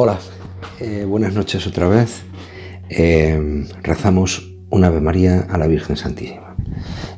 Hola, 0.00 0.20
eh, 0.78 1.04
buenas 1.08 1.34
noches 1.34 1.66
otra 1.66 1.88
vez. 1.88 2.22
Eh, 2.88 3.66
rezamos 3.82 4.48
un 4.70 4.84
Ave 4.84 5.00
María 5.00 5.48
a 5.50 5.58
la 5.58 5.66
Virgen 5.66 5.96
Santísima. 5.96 6.54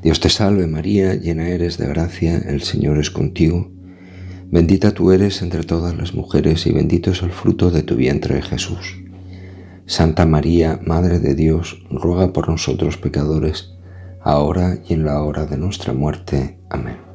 Dios 0.02 0.18
te 0.18 0.30
salve 0.30 0.66
María, 0.66 1.14
llena 1.14 1.50
eres 1.50 1.76
de 1.76 1.86
gracia, 1.86 2.38
el 2.38 2.62
Señor 2.62 2.96
es 2.96 3.10
contigo. 3.10 3.70
Bendita 4.46 4.92
tú 4.92 5.12
eres 5.12 5.42
entre 5.42 5.62
todas 5.62 5.94
las 5.94 6.14
mujeres 6.14 6.66
y 6.66 6.72
bendito 6.72 7.10
es 7.10 7.20
el 7.20 7.32
fruto 7.32 7.70
de 7.70 7.82
tu 7.82 7.96
vientre 7.96 8.40
Jesús. 8.40 8.96
Santa 9.84 10.24
María, 10.24 10.80
Madre 10.82 11.18
de 11.18 11.34
Dios, 11.34 11.82
ruega 11.90 12.32
por 12.32 12.48
nosotros 12.48 12.96
pecadores, 12.96 13.74
ahora 14.22 14.78
y 14.88 14.94
en 14.94 15.04
la 15.04 15.22
hora 15.22 15.44
de 15.44 15.58
nuestra 15.58 15.92
muerte. 15.92 16.56
Amén. 16.70 17.10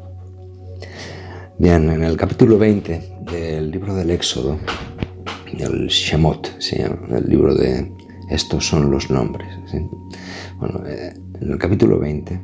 Bien, 1.58 1.90
en 1.90 2.04
el 2.04 2.18
capítulo 2.18 2.58
20 2.58 3.16
del 3.32 3.72
libro 3.72 3.96
del 3.96 4.12
Éxodo, 4.12 4.60
el 5.60 5.88
Shemot, 5.88 6.58
el 6.72 7.30
libro 7.30 7.56
de 7.56 7.92
estos 8.30 8.68
son 8.68 8.92
los 8.92 9.10
nombres. 9.10 9.48
Bueno, 10.60 10.84
eh, 10.88 11.14
en 11.42 11.52
el 11.52 11.58
capítulo 11.58 12.00
20 12.00 12.42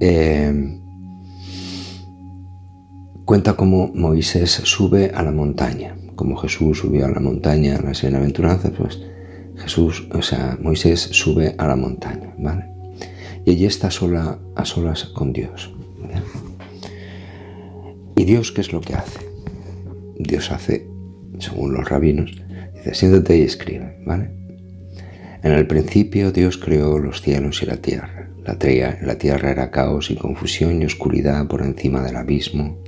eh, 0.00 0.80
cuenta 3.24 3.54
cómo 3.54 3.90
Moisés 3.94 4.50
sube 4.64 5.10
a 5.14 5.22
la 5.22 5.32
montaña, 5.32 5.96
como 6.14 6.36
Jesús 6.36 6.78
subió 6.78 7.06
a 7.06 7.10
la 7.10 7.20
montaña 7.20 7.76
en 7.76 7.84
las 7.84 8.02
bienaventuranzas, 8.02 8.72
pues 8.76 9.00
Jesús, 9.56 10.08
o 10.12 10.22
sea, 10.22 10.56
Moisés 10.60 11.00
sube 11.00 11.54
a 11.58 11.66
la 11.66 11.76
montaña, 11.76 12.32
¿vale? 12.38 12.66
Y 13.44 13.52
allí 13.52 13.66
está 13.66 13.90
sola, 13.90 14.38
a 14.54 14.64
solas 14.64 15.04
con 15.06 15.32
Dios. 15.32 15.74
¿Y 18.16 18.24
Dios 18.24 18.52
qué 18.52 18.60
es 18.60 18.72
lo 18.72 18.80
que 18.80 18.94
hace? 18.94 19.20
Dios 20.18 20.50
hace 20.50 20.88
según 21.38 21.72
los 21.72 21.88
rabinos, 21.88 22.32
dice, 22.74 22.94
siéntate 22.94 23.38
y 23.38 23.42
escribe, 23.42 23.98
¿vale? 24.04 24.30
En 25.42 25.52
el 25.52 25.66
principio 25.66 26.32
Dios 26.32 26.58
creó 26.58 26.98
los 26.98 27.22
cielos 27.22 27.62
y 27.62 27.66
la 27.66 27.76
tierra. 27.76 28.28
La, 28.44 28.56
la 29.02 29.18
tierra 29.18 29.50
era 29.50 29.70
caos 29.70 30.10
y 30.10 30.16
confusión 30.16 30.82
y 30.82 30.84
oscuridad 30.84 31.46
por 31.46 31.62
encima 31.62 32.02
del 32.02 32.16
abismo, 32.16 32.82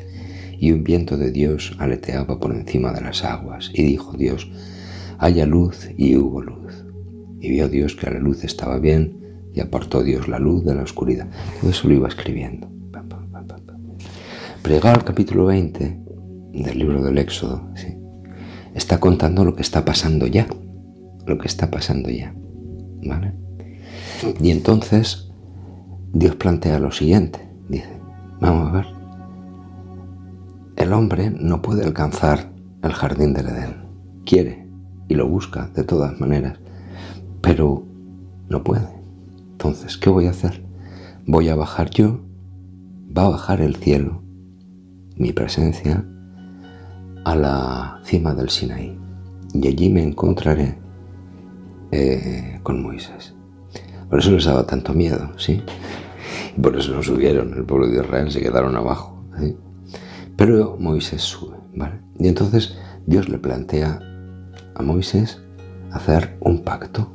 y 0.59 0.73
un 0.73 0.85
viento 0.85 1.17
de 1.17 1.31
Dios 1.31 1.77
aleteaba 1.79 2.41
por 2.41 2.53
encima 2.53 2.93
de 2.93 3.03
las 3.03 3.25
aguas. 3.25 3.71
Y 3.73 3.83
dijo 3.83 4.17
Dios, 4.17 4.51
haya 5.19 5.47
luz, 5.47 5.91
y 5.97 6.17
hubo 6.17 6.43
luz. 6.43 6.85
Y 7.41 7.51
vio 7.51 7.69
Dios 7.69 7.95
que 7.95 8.11
la 8.11 8.19
luz 8.19 8.43
estaba 8.45 8.79
bien, 8.79 9.21
y 9.55 9.61
apartó 9.61 10.03
Dios 10.03 10.29
la 10.29 10.39
luz 10.39 10.65
de 10.65 10.75
la 10.75 10.83
oscuridad. 10.83 11.29
Todo 11.61 11.71
eso 11.71 11.89
lo 11.89 11.95
iba 11.95 12.09
escribiendo. 12.09 12.69
Pero 14.63 14.89
al 14.89 15.05
capítulo 15.05 15.47
20 15.47 15.99
del 16.53 16.79
libro 16.79 17.03
del 17.03 17.19
Éxodo, 17.19 17.71
¿sí? 17.75 18.00
Está 18.81 18.99
contando 18.99 19.45
lo 19.45 19.55
que 19.55 19.63
está 19.63 19.85
pasando 19.85 20.27
ya, 20.27 20.49
lo 21.27 21.39
que 21.39 21.47
está 21.47 21.71
pasando 21.71 22.09
ya. 22.09 22.35
¿Vale? 23.05 23.35
Y 24.41 24.51
entonces 24.51 25.31
Dios 26.13 26.35
plantea 26.37 26.79
lo 26.79 26.91
siguiente, 26.91 27.47
dice, 27.69 27.91
vamos 28.41 28.69
a 28.69 28.73
ver, 28.73 28.87
el 30.77 30.93
hombre 30.93 31.31
no 31.31 31.61
puede 31.63 31.85
alcanzar 31.85 32.51
el 32.83 32.93
jardín 32.93 33.35
del 33.35 33.49
Edén, 33.49 33.77
quiere 34.25 34.67
y 35.09 35.15
lo 35.15 35.29
busca 35.29 35.71
de 35.75 35.85
todas 35.85 36.19
maneras, 36.19 36.59
pero 37.43 37.85
no 38.49 38.65
puede. 38.65 38.89
Entonces, 39.53 39.99
¿qué 39.99 40.09
voy 40.09 40.27
a 40.27 40.31
hacer? 40.31 40.65
Voy 41.27 41.49
a 41.51 41.55
bajar 41.55 41.91
yo, 41.91 42.21
va 43.17 43.27
a 43.27 43.31
bajar 43.31 43.61
el 43.61 43.77
cielo, 43.77 44.23
mi 45.17 45.33
presencia, 45.33 46.07
a 47.25 47.35
la 47.37 48.01
cima 48.05 48.35
del 48.35 48.51
Sinaí 48.51 48.99
y 49.53 49.67
allí 49.67 49.89
me 49.89 50.03
encontraré 50.03 50.79
eh, 51.91 52.61
con 52.63 52.83
Moisés. 52.83 53.35
Por 54.09 54.19
eso 54.19 54.31
les 54.33 54.45
daba 54.45 54.67
tanto 54.67 54.93
miedo, 54.93 55.31
¿sí? 55.37 55.63
Por 56.61 56.77
eso 56.77 56.93
no 56.95 57.03
subieron, 57.03 57.55
el 57.55 57.65
pueblo 57.65 57.87
de 57.87 58.01
Israel 58.01 58.31
se 58.31 58.41
quedaron 58.41 58.77
abajo, 58.77 59.25
Pero 60.37 60.77
Moisés 60.79 61.23
sube, 61.23 61.57
¿vale? 61.75 62.01
Y 62.19 62.29
entonces 62.29 62.77
Dios 63.07 63.29
le 63.29 63.39
plantea 63.39 64.01
a 64.75 64.83
Moisés 64.83 65.41
hacer 65.93 66.37
un 66.41 66.63
pacto. 66.63 67.13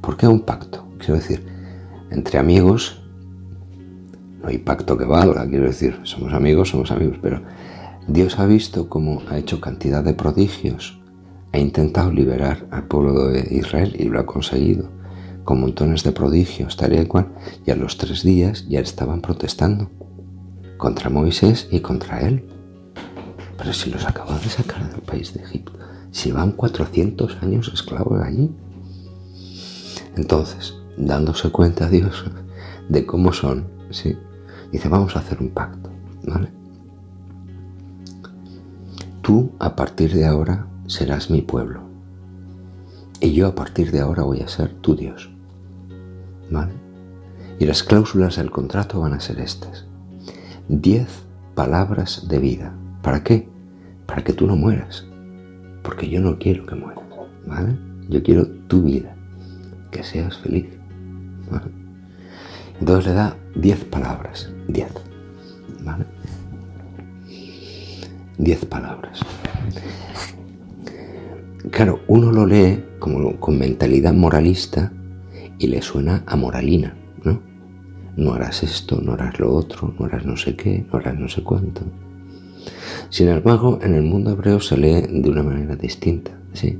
¿Por 0.00 0.16
qué 0.16 0.26
un 0.26 0.40
pacto? 0.40 0.86
Quiero 0.98 1.14
decir, 1.14 1.46
entre 2.10 2.38
amigos 2.38 3.02
no 4.40 4.48
hay 4.48 4.58
pacto 4.58 4.96
que 4.96 5.04
valga, 5.04 5.46
quiero 5.48 5.66
decir, 5.66 5.98
somos 6.04 6.32
amigos, 6.32 6.70
somos 6.70 6.90
amigos, 6.90 7.18
pero 7.20 7.42
Dios 8.08 8.38
ha 8.38 8.46
visto 8.46 8.88
cómo 8.88 9.22
ha 9.28 9.36
hecho 9.36 9.60
cantidad 9.60 10.04
de 10.04 10.14
prodigios, 10.14 11.00
ha 11.52 11.58
intentado 11.58 12.12
liberar 12.12 12.66
al 12.70 12.84
pueblo 12.84 13.28
de 13.28 13.48
Israel 13.50 13.96
y 13.98 14.04
lo 14.04 14.20
ha 14.20 14.26
conseguido, 14.26 14.90
con 15.42 15.60
montones 15.60 16.04
de 16.04 16.12
prodigios, 16.12 16.76
tal 16.76 16.92
y 16.92 17.04
cual, 17.06 17.28
y 17.64 17.72
a 17.72 17.76
los 17.76 17.98
tres 17.98 18.22
días 18.22 18.66
ya 18.68 18.80
estaban 18.80 19.22
protestando 19.22 19.90
contra 20.76 21.10
Moisés 21.10 21.68
y 21.70 21.80
contra 21.80 22.20
él. 22.20 22.44
Pero 23.58 23.72
si 23.72 23.90
los 23.90 24.06
acaba 24.06 24.38
de 24.38 24.50
sacar 24.50 24.88
del 24.90 25.02
país 25.02 25.34
de 25.34 25.42
Egipto, 25.42 25.72
si 26.12 26.30
van 26.30 26.52
400 26.52 27.42
años 27.42 27.70
esclavos 27.74 28.20
allí. 28.22 28.50
Entonces, 30.16 30.74
dándose 30.96 31.50
cuenta 31.50 31.88
Dios 31.88 32.24
de 32.88 33.04
cómo 33.04 33.32
son, 33.32 33.66
¿sí? 33.90 34.16
dice, 34.70 34.88
vamos 34.88 35.16
a 35.16 35.18
hacer 35.18 35.38
un 35.40 35.50
pacto, 35.50 35.90
¿vale? 36.24 36.55
Tú 39.26 39.50
a 39.58 39.74
partir 39.74 40.14
de 40.14 40.24
ahora 40.24 40.68
serás 40.86 41.30
mi 41.30 41.42
pueblo. 41.42 41.80
Y 43.18 43.32
yo 43.32 43.48
a 43.48 43.56
partir 43.56 43.90
de 43.90 43.98
ahora 43.98 44.22
voy 44.22 44.40
a 44.40 44.46
ser 44.46 44.72
tu 44.74 44.94
Dios. 44.94 45.28
¿Vale? 46.48 46.74
Y 47.58 47.64
las 47.66 47.82
cláusulas 47.82 48.36
del 48.36 48.52
contrato 48.52 49.00
van 49.00 49.14
a 49.14 49.18
ser 49.18 49.40
estas. 49.40 49.84
Diez 50.68 51.24
palabras 51.56 52.28
de 52.28 52.38
vida. 52.38 52.72
¿Para 53.02 53.24
qué? 53.24 53.48
Para 54.06 54.22
que 54.22 54.32
tú 54.32 54.46
no 54.46 54.54
mueras. 54.54 55.04
Porque 55.82 56.08
yo 56.08 56.20
no 56.20 56.38
quiero 56.38 56.64
que 56.64 56.76
mueras. 56.76 57.04
¿Vale? 57.48 57.76
Yo 58.08 58.22
quiero 58.22 58.46
tu 58.68 58.82
vida. 58.82 59.16
Que 59.90 60.04
seas 60.04 60.38
feliz. 60.38 60.66
Entonces 62.78 63.06
le 63.06 63.14
da 63.14 63.36
diez 63.56 63.84
palabras. 63.86 64.52
Diez. 64.68 64.92
¿Vale? 65.82 66.06
Diez 68.38 68.64
palabras. 68.64 69.20
Claro, 71.70 72.00
uno 72.06 72.30
lo 72.32 72.46
lee 72.46 72.84
como 72.98 73.38
con 73.40 73.58
mentalidad 73.58 74.14
moralista 74.14 74.92
y 75.58 75.66
le 75.66 75.82
suena 75.82 76.22
a 76.26 76.36
moralina, 76.36 76.96
¿no? 77.24 77.42
No 78.16 78.34
harás 78.34 78.62
esto, 78.62 79.00
no 79.02 79.12
harás 79.12 79.38
lo 79.38 79.52
otro, 79.52 79.94
no 79.98 80.06
harás 80.06 80.24
no 80.24 80.36
sé 80.36 80.54
qué, 80.56 80.86
no 80.90 80.98
harás 80.98 81.18
no 81.18 81.28
sé 81.28 81.42
cuánto. 81.42 81.82
Sin 83.10 83.28
embargo, 83.28 83.78
en 83.82 83.94
el 83.94 84.02
mundo 84.02 84.30
hebreo 84.30 84.60
se 84.60 84.76
lee 84.76 85.06
de 85.10 85.28
una 85.28 85.42
manera 85.42 85.76
distinta, 85.76 86.38
¿sí? 86.52 86.78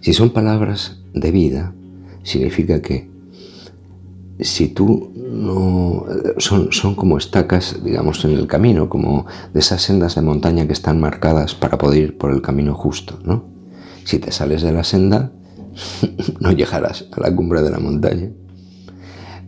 Si 0.00 0.12
son 0.12 0.30
palabras 0.30 1.02
de 1.12 1.30
vida, 1.30 1.74
significa 2.22 2.80
que 2.80 3.09
si 4.42 4.68
tú 4.68 5.12
no 5.16 6.06
son, 6.38 6.72
son 6.72 6.94
como 6.94 7.18
estacas, 7.18 7.82
digamos, 7.82 8.24
en 8.24 8.32
el 8.32 8.46
camino, 8.46 8.88
como 8.88 9.26
de 9.52 9.60
esas 9.60 9.82
sendas 9.82 10.14
de 10.14 10.22
montaña 10.22 10.66
que 10.66 10.72
están 10.72 11.00
marcadas 11.00 11.54
para 11.54 11.78
poder 11.78 12.02
ir 12.02 12.18
por 12.18 12.32
el 12.32 12.42
camino 12.42 12.74
justo, 12.74 13.18
¿no? 13.24 13.44
Si 14.04 14.18
te 14.18 14.32
sales 14.32 14.62
de 14.62 14.72
la 14.72 14.84
senda, 14.84 15.32
no 16.40 16.52
llegarás 16.52 17.06
a 17.12 17.20
la 17.20 17.34
cumbre 17.34 17.62
de 17.62 17.70
la 17.70 17.78
montaña. 17.78 18.30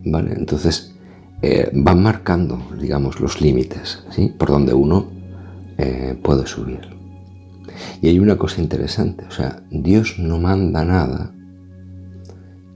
¿Vale? 0.05 0.33
Entonces, 0.33 0.93
eh, 1.41 1.69
van 1.73 2.01
marcando, 2.01 2.61
digamos, 2.79 3.19
los 3.19 3.41
límites, 3.41 4.03
¿sí? 4.11 4.33
Por 4.37 4.49
donde 4.49 4.73
uno 4.73 5.07
eh, 5.77 6.17
puede 6.21 6.45
subir. 6.47 6.81
Y 8.01 8.09
hay 8.09 8.19
una 8.19 8.37
cosa 8.37 8.61
interesante, 8.61 9.25
o 9.25 9.31
sea, 9.31 9.63
Dios 9.71 10.15
no 10.19 10.39
manda 10.39 10.85
nada 10.85 11.33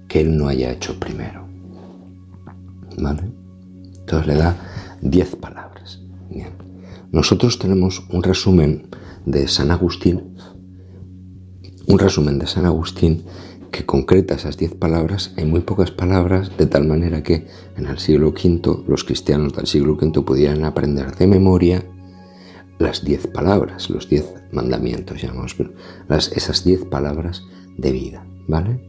que 0.07 0.21
Él 0.21 0.37
no 0.37 0.47
haya 0.47 0.71
hecho 0.71 0.99
primero. 0.99 1.46
Entonces 2.97 4.27
le 4.27 4.35
da 4.35 4.55
10 5.01 5.35
palabras. 5.37 6.01
Nosotros 7.11 7.57
tenemos 7.57 8.03
un 8.11 8.21
resumen 8.21 8.89
de 9.25 9.47
San 9.47 9.71
Agustín, 9.71 10.35
un 11.87 11.99
resumen 11.99 12.37
de 12.37 12.47
San 12.47 12.65
Agustín 12.65 13.23
que 13.71 13.85
concreta 13.85 14.35
esas 14.35 14.57
10 14.57 14.75
palabras 14.75 15.33
en 15.37 15.49
muy 15.49 15.61
pocas 15.61 15.91
palabras, 15.91 16.51
de 16.57 16.65
tal 16.65 16.85
manera 16.85 17.23
que 17.23 17.47
en 17.77 17.85
el 17.85 17.99
siglo 17.99 18.29
V 18.29 18.83
los 18.87 19.03
cristianos 19.03 19.53
del 19.53 19.67
siglo 19.67 19.93
V 19.93 20.21
pudieran 20.21 20.65
aprender 20.65 21.15
de 21.15 21.27
memoria 21.27 21.85
las 22.79 23.03
10 23.03 23.27
palabras, 23.27 23.89
los 23.89 24.09
10 24.09 24.51
mandamientos, 24.51 25.21
llamamos, 25.21 25.55
las, 26.07 26.31
esas 26.33 26.63
10 26.63 26.85
palabras 26.85 27.43
de 27.77 27.91
vida, 27.91 28.25
¿vale? 28.47 28.79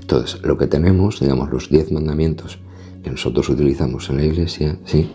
Entonces, 0.00 0.42
lo 0.42 0.58
que 0.58 0.66
tenemos, 0.66 1.20
digamos, 1.20 1.50
los 1.50 1.70
10 1.70 1.92
mandamientos 1.92 2.58
que 3.02 3.10
nosotros 3.10 3.48
utilizamos 3.48 4.08
en 4.10 4.16
la 4.18 4.24
iglesia, 4.24 4.78
¿sí? 4.84 5.10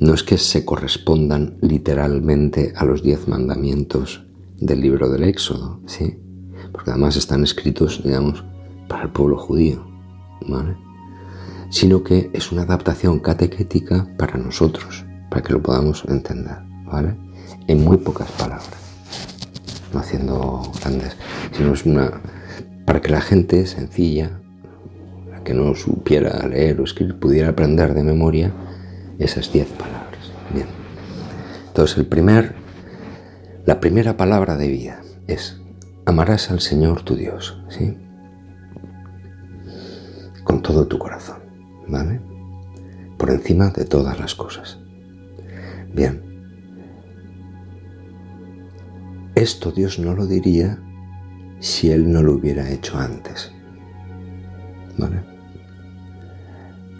no 0.00 0.14
es 0.14 0.22
que 0.22 0.38
se 0.38 0.64
correspondan 0.64 1.56
literalmente 1.60 2.72
a 2.76 2.84
los 2.84 3.02
diez 3.02 3.28
mandamientos 3.28 4.24
del 4.58 4.80
libro 4.80 5.08
del 5.10 5.24
Éxodo, 5.24 5.80
¿sí? 5.86 6.18
Porque 6.72 6.90
además 6.90 7.16
están 7.16 7.44
escritos, 7.44 8.02
digamos, 8.02 8.44
para 8.88 9.04
el 9.04 9.10
pueblo 9.10 9.38
judío, 9.38 9.86
¿vale? 10.46 10.76
Sino 11.70 12.02
que 12.02 12.30
es 12.32 12.52
una 12.52 12.62
adaptación 12.62 13.18
catequética 13.20 14.08
para 14.18 14.36
nosotros, 14.36 15.04
para 15.30 15.42
que 15.42 15.52
lo 15.52 15.62
podamos 15.62 16.04
entender, 16.08 16.58
¿vale? 16.84 17.16
En 17.66 17.84
muy 17.84 17.96
pocas 17.98 18.30
palabras, 18.32 18.68
no 19.92 20.00
haciendo 20.00 20.62
grandes, 20.80 21.16
sino 21.52 21.72
es 21.72 21.84
una 21.86 22.20
para 22.84 23.00
que 23.00 23.10
la 23.10 23.20
gente 23.20 23.66
sencilla, 23.66 24.40
la 24.42 24.43
que 25.44 25.54
no 25.54 25.74
supiera 25.74 26.46
leer 26.48 26.80
o 26.80 26.84
escribir, 26.84 27.18
pudiera 27.18 27.50
aprender 27.50 27.94
de 27.94 28.02
memoria 28.02 28.52
esas 29.18 29.52
diez 29.52 29.68
palabras. 29.68 30.32
Bien. 30.52 30.66
Entonces, 31.68 31.98
el 31.98 32.06
primer, 32.06 32.54
la 33.66 33.80
primera 33.80 34.16
palabra 34.16 34.56
de 34.56 34.68
vida 34.68 35.00
es 35.26 35.60
amarás 36.06 36.50
al 36.50 36.60
Señor 36.60 37.02
tu 37.02 37.16
Dios, 37.16 37.62
¿sí? 37.68 37.96
Con 40.44 40.62
todo 40.62 40.86
tu 40.86 40.98
corazón, 40.98 41.38
¿vale? 41.88 42.20
Por 43.18 43.30
encima 43.30 43.70
de 43.70 43.84
todas 43.84 44.18
las 44.20 44.34
cosas. 44.34 44.78
Bien. 45.92 46.22
Esto 49.34 49.72
Dios 49.72 49.98
no 49.98 50.14
lo 50.14 50.26
diría 50.26 50.78
si 51.60 51.90
Él 51.90 52.12
no 52.12 52.22
lo 52.22 52.34
hubiera 52.34 52.70
hecho 52.70 52.98
antes. 52.98 53.52
¿Vale? 54.98 55.33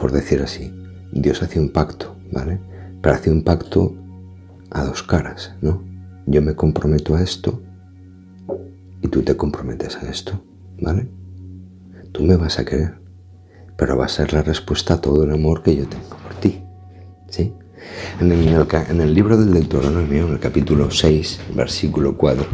Por 0.04 0.12
decir 0.12 0.42
así, 0.42 0.70
Dios 1.12 1.42
hace 1.42 1.58
un 1.58 1.70
pacto, 1.70 2.14
¿vale? 2.30 2.60
Pero 3.00 3.14
hace 3.14 3.30
un 3.30 3.42
pacto 3.42 3.94
a 4.70 4.84
dos 4.84 5.02
caras, 5.02 5.54
¿no? 5.62 5.82
Yo 6.26 6.42
me 6.42 6.54
comprometo 6.54 7.16
a 7.16 7.22
esto 7.22 7.62
y 9.00 9.08
tú 9.08 9.22
te 9.22 9.34
comprometes 9.34 9.96
a 9.96 10.10
esto, 10.10 10.44
¿vale? 10.78 11.08
Tú 12.12 12.22
me 12.22 12.36
vas 12.36 12.58
a 12.58 12.66
querer, 12.66 12.96
pero 13.78 13.96
va 13.96 14.04
a 14.04 14.08
ser 14.08 14.34
la 14.34 14.42
respuesta 14.42 14.92
a 14.92 15.00
todo 15.00 15.24
el 15.24 15.32
amor 15.32 15.62
que 15.62 15.74
yo 15.74 15.86
tengo 15.86 16.18
por 16.22 16.34
ti, 16.34 16.62
¿sí? 17.30 17.54
En 18.20 18.30
el, 18.30 19.14
libro 19.14 19.38
del 19.38 19.54
Deuteronomio, 19.54 20.26
en 20.26 20.34
el 20.34 20.38
capítulo 20.38 20.90
6, 20.90 21.40
versículo 21.56 22.18
4, 22.18 22.44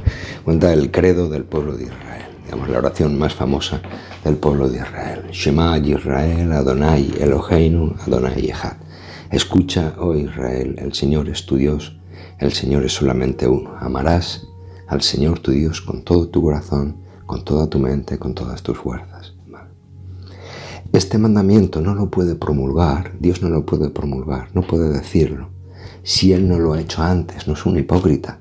cuenta 0.45 0.73
el 0.73 0.93
credo 0.93 1.29
del 1.29 1.43
pueblo 1.43 1.77
de 1.77 1.87
Israel, 1.87 2.10
digamos 2.51 2.69
la 2.69 2.79
oración 2.79 3.17
más 3.17 3.33
famosa 3.33 3.81
del 4.25 4.37
pueblo 4.37 4.69
de 4.69 4.79
Israel. 4.79 5.23
Shema 5.31 5.79
Israel, 5.79 6.51
Adonai 6.51 7.15
Eloheinu, 7.21 7.95
Adonai 8.05 8.47
Echad. 8.47 8.77
Escucha, 9.31 9.95
oh 10.01 10.17
Israel, 10.17 10.75
el 10.79 10.93
Señor 10.93 11.29
es 11.29 11.47
tu 11.47 11.55
Dios, 11.55 11.97
el 12.41 12.53
Señor 12.53 12.85
es 12.85 12.93
solamente 12.93 13.47
uno. 13.47 13.77
Amarás 13.79 14.49
al 14.89 15.01
Señor 15.01 15.39
tu 15.39 15.53
Dios 15.53 15.81
con 15.81 16.03
todo 16.03 16.29
tu 16.29 16.43
corazón, 16.43 16.97
con 17.25 17.45
toda 17.45 17.69
tu 17.69 17.79
mente, 17.79 18.19
con 18.19 18.35
todas 18.35 18.65
tus 18.65 18.77
fuerzas. 18.77 19.35
Este 20.93 21.19
mandamiento 21.19 21.81
no 21.81 21.95
lo 21.95 22.11
puede 22.11 22.35
promulgar, 22.35 23.13
Dios 23.21 23.43
no 23.43 23.49
lo 23.49 23.65
puede 23.65 23.91
promulgar, 23.91 24.49
no 24.55 24.63
puede 24.63 24.89
decirlo, 24.89 25.51
si 26.03 26.33
Él 26.33 26.49
no 26.49 26.59
lo 26.59 26.73
ha 26.73 26.81
hecho 26.81 27.01
antes, 27.01 27.47
no 27.47 27.53
es 27.53 27.65
un 27.65 27.79
hipócrita, 27.79 28.41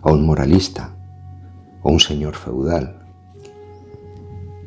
o 0.00 0.14
un 0.14 0.24
moralista, 0.24 0.96
o 1.82 1.92
un 1.92 2.00
señor 2.00 2.34
feudal. 2.34 3.01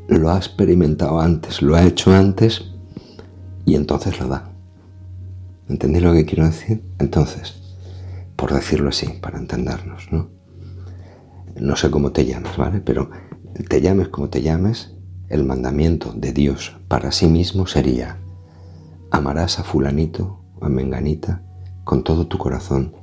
Lo 0.07 0.29
ha 0.29 0.37
experimentado 0.37 1.19
antes, 1.19 1.61
lo 1.61 1.75
ha 1.75 1.83
hecho 1.83 2.13
antes 2.13 2.71
y 3.65 3.75
entonces 3.75 4.19
lo 4.19 4.27
da. 4.27 4.51
¿Entendéis 5.67 6.03
lo 6.03 6.13
que 6.13 6.25
quiero 6.25 6.45
decir? 6.45 6.83
Entonces, 6.99 7.55
por 8.35 8.53
decirlo 8.53 8.89
así, 8.89 9.07
para 9.21 9.39
entendernos, 9.39 10.11
¿no? 10.11 10.29
No 11.59 11.75
sé 11.75 11.89
cómo 11.89 12.11
te 12.11 12.25
llamas, 12.25 12.57
¿vale? 12.57 12.81
Pero 12.81 13.09
te 13.67 13.81
llames 13.81 14.09
como 14.09 14.29
te 14.29 14.41
llames, 14.41 14.93
el 15.29 15.43
mandamiento 15.43 16.13
de 16.13 16.33
Dios 16.33 16.75
para 16.87 17.11
sí 17.11 17.27
mismo 17.27 17.65
sería, 17.65 18.17
amarás 19.09 19.59
a 19.59 19.63
fulanito 19.63 20.41
a 20.61 20.69
menganita 20.69 21.43
con 21.83 22.03
todo 22.03 22.27
tu 22.27 22.37
corazón, 22.37 22.93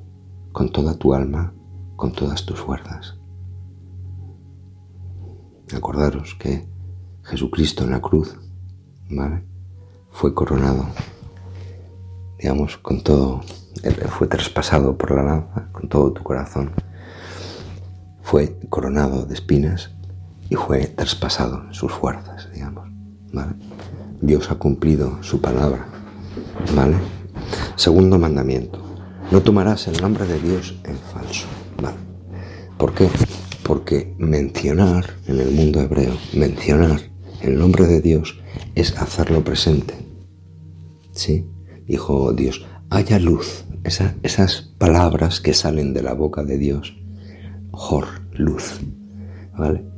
con 0.53 0.71
toda 0.71 0.95
tu 0.95 1.15
alma, 1.15 1.55
con 1.97 2.13
todas 2.13 2.45
tus 2.45 2.61
fuerzas. 2.61 3.17
Acordaros 5.75 6.35
que 6.35 6.67
Jesucristo 7.25 7.85
en 7.85 7.91
la 7.93 8.01
cruz, 8.01 8.37
¿vale? 9.11 9.45
Fue 10.11 10.35
coronado, 10.35 10.87
digamos, 12.39 12.77
con 12.77 13.03
todo, 13.03 13.41
fue 14.09 14.27
traspasado 14.27 14.97
por 14.99 15.13
la 15.13 15.23
lanza, 15.23 15.69
con 15.73 15.89
todo 15.89 16.13
tu 16.13 16.23
corazón. 16.23 16.73
Fue 18.23 18.59
coronado 18.69 19.25
de 19.27 19.35
espinas 19.35 19.91
y 20.49 20.55
fue 20.55 20.87
traspasado 20.87 21.65
en 21.67 21.75
sus 21.75 21.93
fuerzas, 21.93 22.49
digamos. 22.53 22.89
¿vale? 23.33 23.55
Dios 24.21 24.51
ha 24.51 24.57
cumplido 24.57 25.23
su 25.23 25.41
palabra. 25.41 25.87
¿vale? 26.75 26.97
Segundo 27.77 28.19
mandamiento, 28.19 28.79
no 29.31 29.41
tomarás 29.41 29.89
el 29.89 30.01
nombre 30.01 30.27
de 30.27 30.41
Dios 30.41 30.79
en 30.85 30.97
falso. 30.97 31.47
¿vale? 31.83 31.97
¿Por 32.77 32.95
qué? 32.95 33.09
Porque 33.63 34.15
mencionar 34.19 35.07
en 35.27 35.41
el 35.41 35.53
mundo 35.53 35.81
hebreo, 35.81 36.17
mencionar 36.35 37.12
el 37.43 37.59
nombre 37.59 37.87
de 37.87 38.01
Dios 38.01 38.41
es 38.75 38.97
hacerlo 38.99 39.45
presente. 39.45 39.95
¿Sí? 41.13 41.47
Dijo 41.87 42.33
Dios, 42.33 42.65
haya 42.91 43.19
luz. 43.19 43.65
esas 43.85 44.63
palabras 44.79 45.41
que 45.41 45.55
salen 45.55 45.93
de 45.93 46.03
la 46.03 46.15
boca 46.15 46.45
de 46.45 46.57
Dios, 46.57 46.97
Jor, 47.73 48.07
luz. 48.33 48.81
¿Vale? 49.57 49.93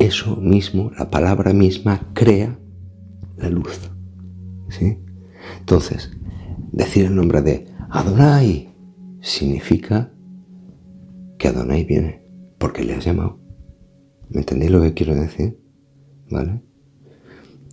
eso 0.00 0.36
mismo, 0.36 0.90
la 0.98 1.10
palabra 1.10 1.52
misma, 1.52 2.10
crea 2.14 2.58
la 3.36 3.50
luz. 3.50 3.90
¿sí? 4.70 4.98
Entonces, 5.58 6.10
decir 6.72 7.04
el 7.04 7.14
nombre 7.14 7.42
de 7.42 7.66
Adonai 7.90 8.74
significa 9.20 10.10
que 11.38 11.48
Adonai 11.48 11.84
viene, 11.84 12.22
porque 12.58 12.82
le 12.82 12.94
has 12.94 13.04
llamado. 13.04 13.38
¿Me 14.30 14.40
entendéis 14.40 14.70
lo 14.70 14.80
que 14.80 14.94
quiero 14.94 15.14
decir? 15.14 15.60
¿Vale? 16.30 16.62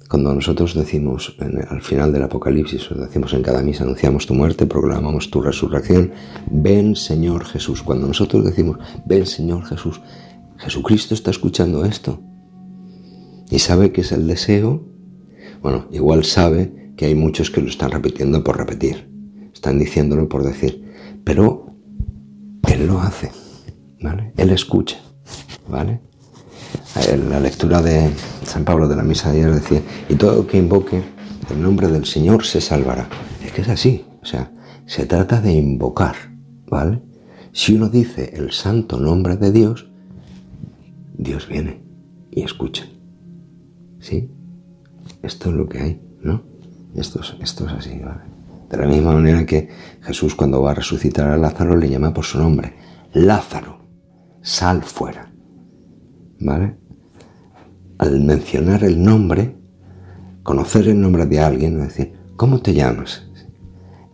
Cuando 0.09 0.33
nosotros 0.33 0.73
decimos 0.73 1.35
al 1.69 1.81
final 1.81 2.13
del 2.13 2.23
Apocalipsis, 2.23 2.91
o 2.91 2.95
decimos 2.95 3.33
en 3.33 3.41
cada 3.41 3.61
misa, 3.61 3.83
anunciamos 3.83 4.25
tu 4.25 4.33
muerte, 4.33 4.65
proclamamos 4.65 5.29
tu 5.29 5.41
resurrección, 5.41 6.11
ven 6.49 6.95
Señor 6.95 7.43
Jesús. 7.45 7.83
Cuando 7.83 8.07
nosotros 8.07 8.45
decimos, 8.45 8.77
ven 9.05 9.25
Señor 9.25 9.65
Jesús, 9.65 10.01
Jesucristo 10.57 11.13
está 11.13 11.31
escuchando 11.31 11.83
esto 11.83 12.21
y 13.49 13.59
sabe 13.59 13.91
que 13.91 14.01
es 14.01 14.11
el 14.13 14.27
deseo. 14.27 14.85
Bueno, 15.61 15.87
igual 15.91 16.23
sabe 16.23 16.93
que 16.95 17.05
hay 17.05 17.15
muchos 17.15 17.51
que 17.51 17.61
lo 17.61 17.67
están 17.67 17.91
repitiendo 17.91 18.43
por 18.43 18.57
repetir, 18.57 19.09
están 19.53 19.77
diciéndolo 19.77 20.29
por 20.29 20.43
decir, 20.43 20.85
pero 21.25 21.73
Él 22.71 22.87
lo 22.87 23.01
hace, 23.01 23.31
¿vale? 24.01 24.31
Él 24.37 24.51
escucha, 24.51 24.97
¿vale? 25.67 25.99
La 26.97 27.39
lectura 27.39 27.81
de 27.81 28.11
San 28.43 28.65
Pablo 28.65 28.87
de 28.87 28.95
la 28.95 29.03
misa 29.03 29.31
de 29.31 29.37
ayer 29.37 29.53
decía, 29.53 29.81
y 30.09 30.15
todo 30.15 30.47
que 30.47 30.57
invoque 30.57 31.03
el 31.49 31.61
nombre 31.61 31.87
del 31.87 32.05
Señor 32.05 32.43
se 32.43 32.59
salvará. 32.59 33.07
Es 33.45 33.51
que 33.51 33.61
es 33.61 33.69
así, 33.69 34.05
o 34.21 34.25
sea, 34.25 34.51
se 34.87 35.05
trata 35.05 35.39
de 35.39 35.53
invocar, 35.53 36.15
¿vale? 36.67 37.01
Si 37.51 37.75
uno 37.75 37.89
dice 37.89 38.33
el 38.35 38.51
santo 38.51 38.99
nombre 38.99 39.37
de 39.37 39.51
Dios, 39.51 39.87
Dios 41.17 41.47
viene 41.47 41.83
y 42.31 42.41
escucha. 42.41 42.85
¿Sí? 43.99 44.31
Esto 45.21 45.49
es 45.49 45.55
lo 45.55 45.69
que 45.69 45.79
hay, 45.79 46.01
¿no? 46.21 46.41
Esto 46.95 47.21
es, 47.21 47.35
esto 47.39 47.67
es 47.67 47.73
así, 47.73 47.99
¿vale? 47.99 48.21
De 48.69 48.77
la 48.77 48.87
misma 48.87 49.13
manera 49.13 49.45
que 49.45 49.69
Jesús 50.01 50.35
cuando 50.35 50.61
va 50.63 50.71
a 50.71 50.75
resucitar 50.75 51.29
a 51.29 51.37
Lázaro 51.37 51.77
le 51.77 51.89
llama 51.89 52.13
por 52.13 52.25
su 52.25 52.39
nombre. 52.39 52.73
Lázaro, 53.13 53.79
sal 54.41 54.81
fuera. 54.83 55.31
¿Vale? 56.39 56.86
Al 57.97 58.19
mencionar 58.19 58.83
el 58.83 59.01
nombre, 59.01 59.55
conocer 60.43 60.87
el 60.87 61.01
nombre 61.01 61.25
de 61.25 61.39
alguien, 61.39 61.79
decir, 61.79 62.13
¿cómo 62.35 62.61
te 62.61 62.73
llamas? 62.73 63.23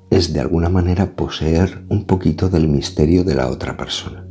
Es 0.09 0.31
de 0.31 0.39
alguna 0.39 0.69
manera 0.69 1.15
poseer 1.15 1.83
un 1.89 2.05
poquito 2.05 2.49
del 2.49 2.67
misterio 2.67 3.23
de 3.23 3.35
la 3.35 3.49
otra 3.49 3.75
persona. 3.75 4.25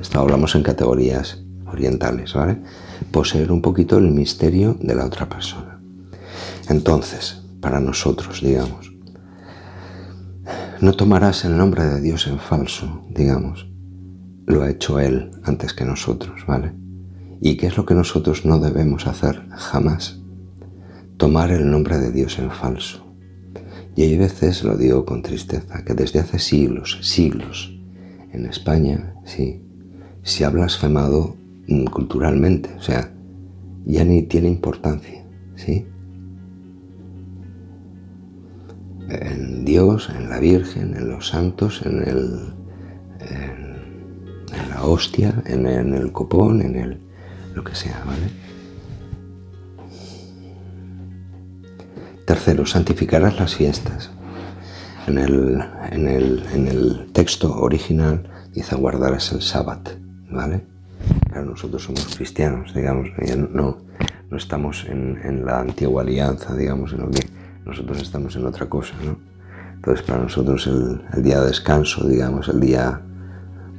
Esto 0.00 0.20
hablamos 0.20 0.54
en 0.54 0.62
categorías 0.62 1.42
orientales, 1.66 2.34
¿vale? 2.34 2.58
Poseer 3.10 3.50
un 3.50 3.60
poquito 3.60 3.98
el 3.98 4.10
misterio 4.10 4.76
de 4.80 4.94
la 4.94 5.06
otra 5.06 5.28
persona. 5.28 5.80
Entonces, 6.68 7.42
para 7.60 7.80
nosotros, 7.80 8.40
digamos, 8.40 8.92
no 10.80 10.92
tomarás 10.94 11.44
el 11.44 11.56
nombre 11.56 11.84
de 11.84 12.00
Dios 12.00 12.26
en 12.26 12.38
falso, 12.38 13.04
digamos. 13.10 13.68
Lo 14.46 14.62
ha 14.62 14.70
hecho 14.70 14.98
Él 14.98 15.30
antes 15.44 15.72
que 15.72 15.84
nosotros, 15.84 16.44
¿vale? 16.46 16.81
¿Y 17.44 17.56
qué 17.56 17.66
es 17.66 17.76
lo 17.76 17.84
que 17.84 17.94
nosotros 17.94 18.46
no 18.46 18.60
debemos 18.60 19.08
hacer 19.08 19.48
jamás? 19.50 20.20
Tomar 21.16 21.50
el 21.50 21.68
nombre 21.68 21.98
de 21.98 22.12
Dios 22.12 22.38
en 22.38 22.52
falso. 22.52 23.04
Y 23.96 24.02
hay 24.02 24.16
veces, 24.16 24.62
lo 24.62 24.76
digo 24.76 25.04
con 25.04 25.22
tristeza, 25.22 25.84
que 25.84 25.94
desde 25.94 26.20
hace 26.20 26.38
siglos, 26.38 27.00
siglos, 27.02 27.76
en 28.30 28.46
España, 28.46 29.16
sí, 29.24 29.60
se 30.22 30.44
ha 30.44 30.50
blasfemado 30.50 31.34
mm, 31.66 31.86
culturalmente, 31.86 32.72
o 32.76 32.80
sea, 32.80 33.12
ya 33.86 34.04
ni 34.04 34.22
tiene 34.22 34.46
importancia, 34.46 35.26
¿sí? 35.56 35.84
En 39.08 39.64
Dios, 39.64 40.10
en 40.16 40.30
la 40.30 40.38
Virgen, 40.38 40.94
en 40.96 41.08
los 41.08 41.26
santos, 41.26 41.82
en, 41.84 42.08
el, 42.08 42.54
en, 43.28 44.70
la 44.70 44.84
hostia, 44.84 45.42
en, 45.44 45.66
en, 45.66 45.92
el 45.94 46.12
copón, 46.12 46.62
en 46.62 46.76
el 46.76 47.11
lo 47.54 47.64
que 47.64 47.74
sea, 47.74 48.02
¿vale? 48.04 48.30
Tercero, 52.26 52.64
santificarás 52.66 53.38
las 53.38 53.54
fiestas. 53.54 54.10
En 55.06 55.18
el, 55.18 55.62
en 55.90 56.08
el, 56.08 56.44
en 56.54 56.68
el 56.68 57.10
texto 57.12 57.52
original 57.56 58.30
dice 58.52 58.76
guardarás 58.76 59.32
el 59.32 59.42
sábado, 59.42 59.90
¿vale? 60.30 60.64
Claro, 61.28 61.46
nosotros 61.46 61.82
somos 61.82 62.14
cristianos, 62.16 62.72
digamos, 62.72 63.08
no, 63.50 63.78
no 64.30 64.36
estamos 64.36 64.86
en, 64.88 65.44
la 65.44 65.60
antigua 65.60 66.02
alianza, 66.02 66.54
digamos, 66.54 66.92
sino 66.92 67.10
que 67.10 67.26
nosotros 67.64 68.00
estamos 68.00 68.36
en 68.36 68.46
otra 68.46 68.66
cosa, 68.66 68.94
¿no? 69.04 69.18
Entonces, 69.74 70.06
para 70.06 70.22
nosotros 70.22 70.66
el, 70.68 71.02
el 71.12 71.22
día 71.24 71.40
de 71.40 71.48
descanso, 71.48 72.06
digamos, 72.06 72.48
el 72.48 72.60
día 72.60 73.02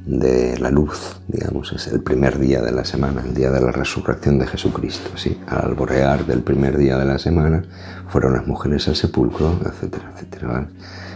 de 0.06 0.58
la 0.58 0.70
luz, 0.70 1.16
digamos, 1.28 1.72
es 1.72 1.86
el 1.86 2.02
primer 2.02 2.38
día 2.38 2.60
de 2.60 2.72
la 2.72 2.84
semana, 2.84 3.22
el 3.26 3.34
día 3.34 3.50
de 3.50 3.60
la 3.60 3.72
resurrección 3.72 4.38
de 4.38 4.46
Jesucristo, 4.46 5.10
¿sí? 5.16 5.38
Al 5.46 5.64
alborear 5.64 6.26
del 6.26 6.42
primer 6.42 6.76
día 6.76 6.98
de 6.98 7.06
la 7.06 7.18
semana 7.18 7.64
fueron 8.08 8.34
las 8.34 8.46
mujeres 8.46 8.86
al 8.88 8.96
sepulcro, 8.96 9.58
etcétera, 9.64 10.12
etcétera. 10.14 10.68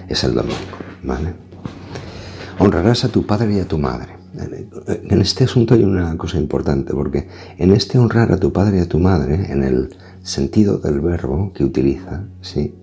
Es 0.08 0.24
el 0.24 0.34
domingo, 0.34 0.56
¿vale? 1.02 1.34
Honrarás 2.58 3.04
a 3.04 3.08
tu 3.08 3.26
padre 3.26 3.54
y 3.54 3.60
a 3.60 3.68
tu 3.68 3.78
madre. 3.78 4.16
En 4.86 5.20
este 5.20 5.44
asunto 5.44 5.74
hay 5.74 5.84
una 5.84 6.16
cosa 6.16 6.38
importante, 6.38 6.94
porque 6.94 7.28
en 7.58 7.72
este 7.72 7.98
honrar 7.98 8.32
a 8.32 8.38
tu 8.38 8.52
padre 8.52 8.78
y 8.78 8.80
a 8.80 8.88
tu 8.88 8.98
madre, 8.98 9.52
en 9.52 9.64
el 9.64 9.96
sentido 10.22 10.78
del 10.78 11.00
verbo 11.00 11.52
que 11.52 11.64
utiliza, 11.64 12.24
¿sí? 12.40 12.74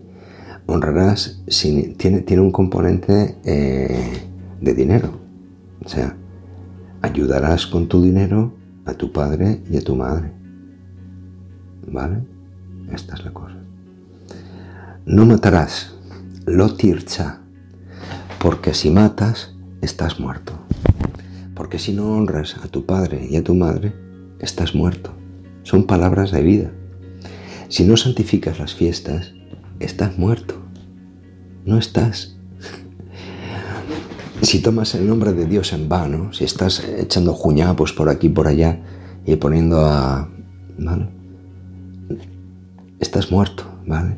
Honrarás, 0.67 1.41
tiene, 1.97 2.19
tiene 2.21 2.41
un 2.41 2.51
componente 2.51 3.37
eh, 3.43 4.23
de 4.61 4.73
dinero, 4.73 5.24
o 5.85 5.89
sea, 5.89 6.17
ayudarás 7.01 7.67
con 7.67 7.87
tu 7.87 8.01
dinero 8.01 8.53
a 8.85 8.93
tu 8.93 9.11
padre 9.11 9.61
y 9.69 9.77
a 9.77 9.81
tu 9.81 9.95
madre. 9.95 10.31
¿Vale? 11.87 12.23
Esta 12.91 13.15
es 13.15 13.23
la 13.23 13.31
cosa. 13.31 13.57
No 15.05 15.25
matarás, 15.25 15.95
lo 16.45 16.75
tircha, 16.75 17.41
porque 18.39 18.73
si 18.73 18.89
matas, 18.89 19.55
estás 19.81 20.19
muerto. 20.19 20.53
Porque 21.53 21.77
si 21.77 21.93
no 21.93 22.17
honras 22.17 22.57
a 22.63 22.67
tu 22.67 22.85
padre 22.85 23.27
y 23.29 23.37
a 23.37 23.43
tu 23.43 23.53
madre, 23.53 23.93
estás 24.39 24.73
muerto. 24.73 25.13
Son 25.63 25.85
palabras 25.85 26.31
de 26.31 26.41
vida. 26.41 26.71
Si 27.69 27.85
no 27.85 27.97
santificas 27.97 28.59
las 28.59 28.73
fiestas, 28.73 29.33
estás 29.79 30.17
muerto. 30.17 30.55
No 31.65 31.77
estás 31.77 32.34
si 34.45 34.59
tomas 34.61 34.93
el 34.95 35.07
nombre 35.07 35.33
de 35.33 35.45
Dios 35.45 35.73
en 35.73 35.89
vano, 35.89 36.33
si 36.33 36.43
estás 36.43 36.83
echando 36.83 37.33
juñapos 37.33 37.93
por 37.93 38.09
aquí 38.09 38.29
por 38.29 38.47
allá 38.47 38.79
y 39.25 39.35
poniendo 39.37 39.85
a... 39.85 40.29
¿vale? 40.77 41.07
Estás 42.99 43.31
muerto, 43.31 43.63
¿vale? 43.85 44.17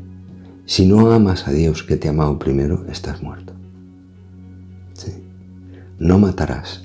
Si 0.65 0.85
no 0.85 1.11
amas 1.11 1.47
a 1.47 1.51
Dios 1.51 1.83
que 1.83 1.97
te 1.97 2.07
ha 2.07 2.11
amado 2.11 2.37
primero, 2.39 2.85
estás 2.89 3.21
muerto. 3.21 3.53
No 5.99 6.19
matarás. 6.19 6.83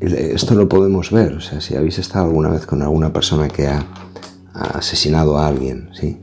Esto 0.00 0.54
lo 0.54 0.68
podemos 0.68 1.12
ver, 1.12 1.34
o 1.34 1.40
sea, 1.40 1.60
si 1.60 1.76
habéis 1.76 1.98
estado 1.98 2.26
alguna 2.26 2.48
vez 2.48 2.66
con 2.66 2.82
alguna 2.82 3.12
persona 3.12 3.48
que 3.48 3.68
ha, 3.68 3.86
asesinado 4.52 5.38
a 5.38 5.46
alguien, 5.46 5.90
¿sí? 5.92 6.18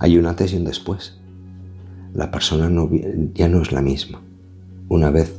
Hay 0.00 0.18
un 0.18 0.26
antes 0.26 0.52
y 0.52 0.56
un 0.56 0.64
después. 0.64 1.18
La 2.14 2.30
persona 2.32 2.68
ya 3.34 3.48
no 3.48 3.62
es 3.62 3.70
la 3.70 3.82
misma 3.82 4.22
una 4.88 5.10
vez 5.10 5.38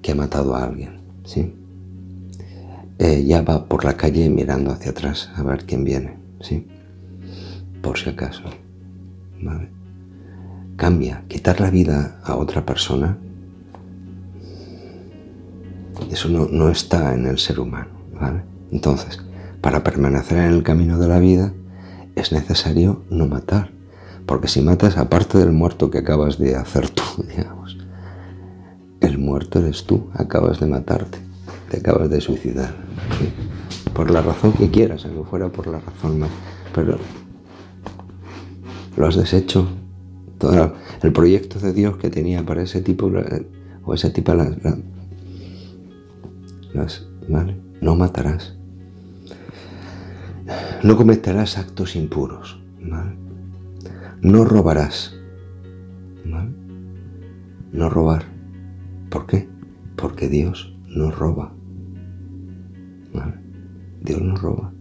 que 0.00 0.12
ha 0.12 0.14
matado 0.14 0.54
a 0.54 0.64
alguien, 0.64 1.00
¿sí? 1.24 1.54
Eh, 2.98 3.24
ya 3.24 3.42
va 3.42 3.66
por 3.66 3.84
la 3.84 3.96
calle 3.96 4.28
mirando 4.30 4.70
hacia 4.70 4.90
atrás 4.90 5.30
a 5.34 5.42
ver 5.42 5.64
quién 5.64 5.84
viene, 5.84 6.18
¿sí? 6.40 6.66
Por 7.82 7.98
si 7.98 8.10
acaso, 8.10 8.44
¿vale? 9.40 9.68
Cambia, 10.76 11.24
quitar 11.28 11.60
la 11.60 11.70
vida 11.70 12.20
a 12.24 12.36
otra 12.36 12.64
persona, 12.64 13.18
eso 16.10 16.28
no, 16.28 16.46
no 16.46 16.68
está 16.68 17.14
en 17.14 17.26
el 17.26 17.38
ser 17.38 17.60
humano, 17.60 17.90
¿vale? 18.20 18.42
Entonces, 18.70 19.20
para 19.60 19.84
permanecer 19.84 20.38
en 20.38 20.52
el 20.52 20.62
camino 20.62 20.98
de 20.98 21.08
la 21.08 21.18
vida, 21.18 21.52
es 22.16 22.32
necesario 22.32 23.02
no 23.10 23.26
matar, 23.26 23.70
porque 24.26 24.48
si 24.48 24.60
matas, 24.60 24.96
aparte 24.96 25.38
del 25.38 25.52
muerto 25.52 25.90
que 25.90 25.98
acabas 25.98 26.38
de 26.38 26.56
hacer 26.56 26.90
tú, 26.90 27.02
digamos, 27.36 27.78
muerto 29.32 29.60
eres 29.60 29.84
tú, 29.84 30.10
acabas 30.12 30.60
de 30.60 30.66
matarte, 30.66 31.16
te 31.70 31.78
acabas 31.78 32.10
de 32.10 32.20
suicidar. 32.20 32.74
Por 33.94 34.10
la 34.10 34.20
razón 34.20 34.52
que 34.52 34.70
quieras, 34.70 35.06
aunque 35.06 35.24
fuera 35.24 35.48
por 35.48 35.68
la 35.68 35.80
razón 35.80 36.18
más. 36.18 36.28
Pero 36.74 36.98
lo 38.94 39.06
has 39.06 39.16
deshecho. 39.16 39.66
Todo 40.36 40.74
el 41.02 41.12
proyecto 41.12 41.58
de 41.60 41.72
Dios 41.72 41.96
que 41.96 42.10
tenía 42.10 42.44
para 42.44 42.62
ese 42.62 42.82
tipo, 42.82 43.10
o 43.84 43.94
esa 43.94 44.12
tipa, 44.12 44.34
las, 46.74 47.06
¿vale? 47.26 47.56
No 47.80 47.96
matarás. 47.96 48.54
No 50.82 50.94
cometerás 50.98 51.56
actos 51.56 51.96
impuros. 51.96 52.60
¿vale? 52.82 53.16
No 54.20 54.44
robarás. 54.44 55.14
¿vale? 56.26 56.50
No 57.72 57.88
robar. 57.88 58.31
¿Por 59.12 59.26
qué? 59.26 59.46
Porque 59.94 60.26
Dios 60.26 60.74
no 60.88 61.10
roba. 61.10 61.52
Dios 64.02 64.22
no 64.22 64.34
roba. 64.34 64.72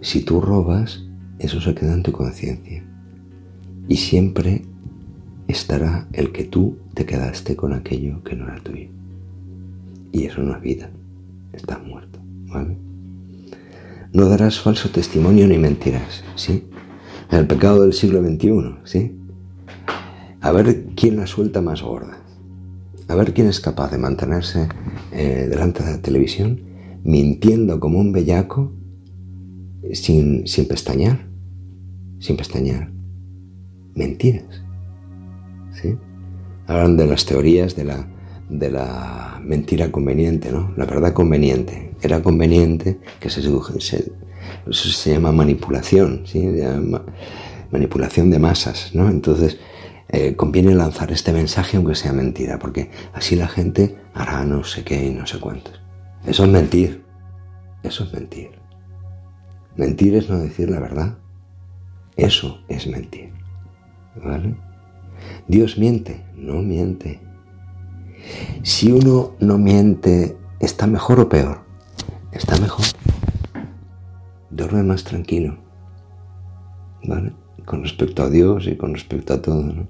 Si 0.00 0.24
tú 0.24 0.40
robas, 0.40 1.04
eso 1.38 1.60
se 1.60 1.74
queda 1.76 1.94
en 1.94 2.02
tu 2.02 2.10
conciencia. 2.10 2.84
Y 3.86 3.96
siempre 3.96 4.64
estará 5.46 6.08
el 6.12 6.32
que 6.32 6.44
tú 6.44 6.76
te 6.94 7.06
quedaste 7.06 7.54
con 7.54 7.72
aquello 7.72 8.24
que 8.24 8.34
no 8.34 8.48
era 8.48 8.60
tuyo. 8.60 8.88
Y 10.10 10.24
eso 10.24 10.42
no 10.42 10.56
es 10.56 10.60
vida. 10.60 10.90
Estás 11.52 11.80
muerto. 11.86 12.18
¿Vale? 12.48 12.76
No 14.12 14.28
darás 14.28 14.58
falso 14.58 14.90
testimonio 14.90 15.46
ni 15.46 15.58
mentirás. 15.58 16.24
¿Sí? 16.34 16.64
El 17.30 17.46
pecado 17.46 17.82
del 17.82 17.92
siglo 17.92 18.20
XXI. 18.20 18.78
¿Sí? 18.82 19.16
A 20.40 20.50
ver 20.50 20.86
quién 20.96 21.16
la 21.16 21.28
suelta 21.28 21.62
más 21.62 21.82
gorda 21.82 22.18
a 23.08 23.14
ver 23.14 23.32
quién 23.34 23.48
es 23.48 23.60
capaz 23.60 23.90
de 23.90 23.98
mantenerse 23.98 24.68
eh, 25.12 25.46
delante 25.48 25.82
de 25.82 25.92
la 25.92 26.02
televisión 26.02 26.60
mintiendo 27.04 27.80
como 27.80 27.98
un 27.98 28.12
bellaco 28.12 28.72
sin, 29.92 30.46
sin 30.46 30.68
pestañear, 30.68 31.26
sin 32.18 32.36
pestañear. 32.36 32.92
Mentiras. 33.94 34.62
¿Sí? 35.80 35.96
Hablan 36.66 36.96
de 36.96 37.06
las 37.06 37.24
teorías 37.24 37.74
de 37.74 37.84
la, 37.84 38.06
de 38.50 38.70
la 38.70 39.40
mentira 39.42 39.90
conveniente, 39.90 40.52
¿no? 40.52 40.72
La 40.76 40.84
verdad 40.84 41.14
conveniente. 41.14 41.94
Era 42.02 42.22
conveniente 42.22 42.98
que 43.20 43.30
se, 43.30 43.40
se 43.42 44.12
eso 44.68 44.88
se 44.88 45.12
llama 45.12 45.32
manipulación, 45.32 46.22
¿sí? 46.24 46.46
manipulación 47.70 48.30
de 48.30 48.38
masas, 48.38 48.94
¿no? 48.94 49.08
Entonces, 49.08 49.58
eh, 50.10 50.36
conviene 50.36 50.74
lanzar 50.74 51.12
este 51.12 51.32
mensaje 51.32 51.76
aunque 51.76 51.94
sea 51.94 52.12
mentira, 52.12 52.58
porque 52.58 52.90
así 53.12 53.36
la 53.36 53.48
gente 53.48 53.96
hará 54.14 54.44
no 54.44 54.64
sé 54.64 54.84
qué 54.84 55.06
y 55.06 55.10
no 55.10 55.26
sé 55.26 55.38
cuántos. 55.38 55.80
Eso 56.26 56.44
es 56.44 56.50
mentir. 56.50 57.04
Eso 57.82 58.04
es 58.04 58.12
mentir. 58.12 58.50
Mentir 59.76 60.14
es 60.16 60.28
no 60.28 60.38
decir 60.38 60.70
la 60.70 60.80
verdad. 60.80 61.18
Eso 62.16 62.60
es 62.68 62.86
mentir. 62.86 63.32
¿Vale? 64.24 64.56
Dios 65.46 65.78
miente, 65.78 66.24
no 66.34 66.62
miente. 66.62 67.20
Si 68.62 68.90
uno 68.90 69.36
no 69.40 69.58
miente, 69.58 70.36
¿está 70.58 70.86
mejor 70.86 71.20
o 71.20 71.28
peor? 71.28 71.60
Está 72.32 72.58
mejor. 72.58 72.86
Duerme 74.50 74.82
más 74.82 75.04
tranquilo. 75.04 75.58
¿Vale? 77.04 77.32
Con 77.64 77.82
respecto 77.82 78.22
a 78.24 78.30
Dios 78.30 78.66
y 78.66 78.76
con 78.76 78.94
respecto 78.94 79.34
a 79.34 79.42
todo. 79.42 79.86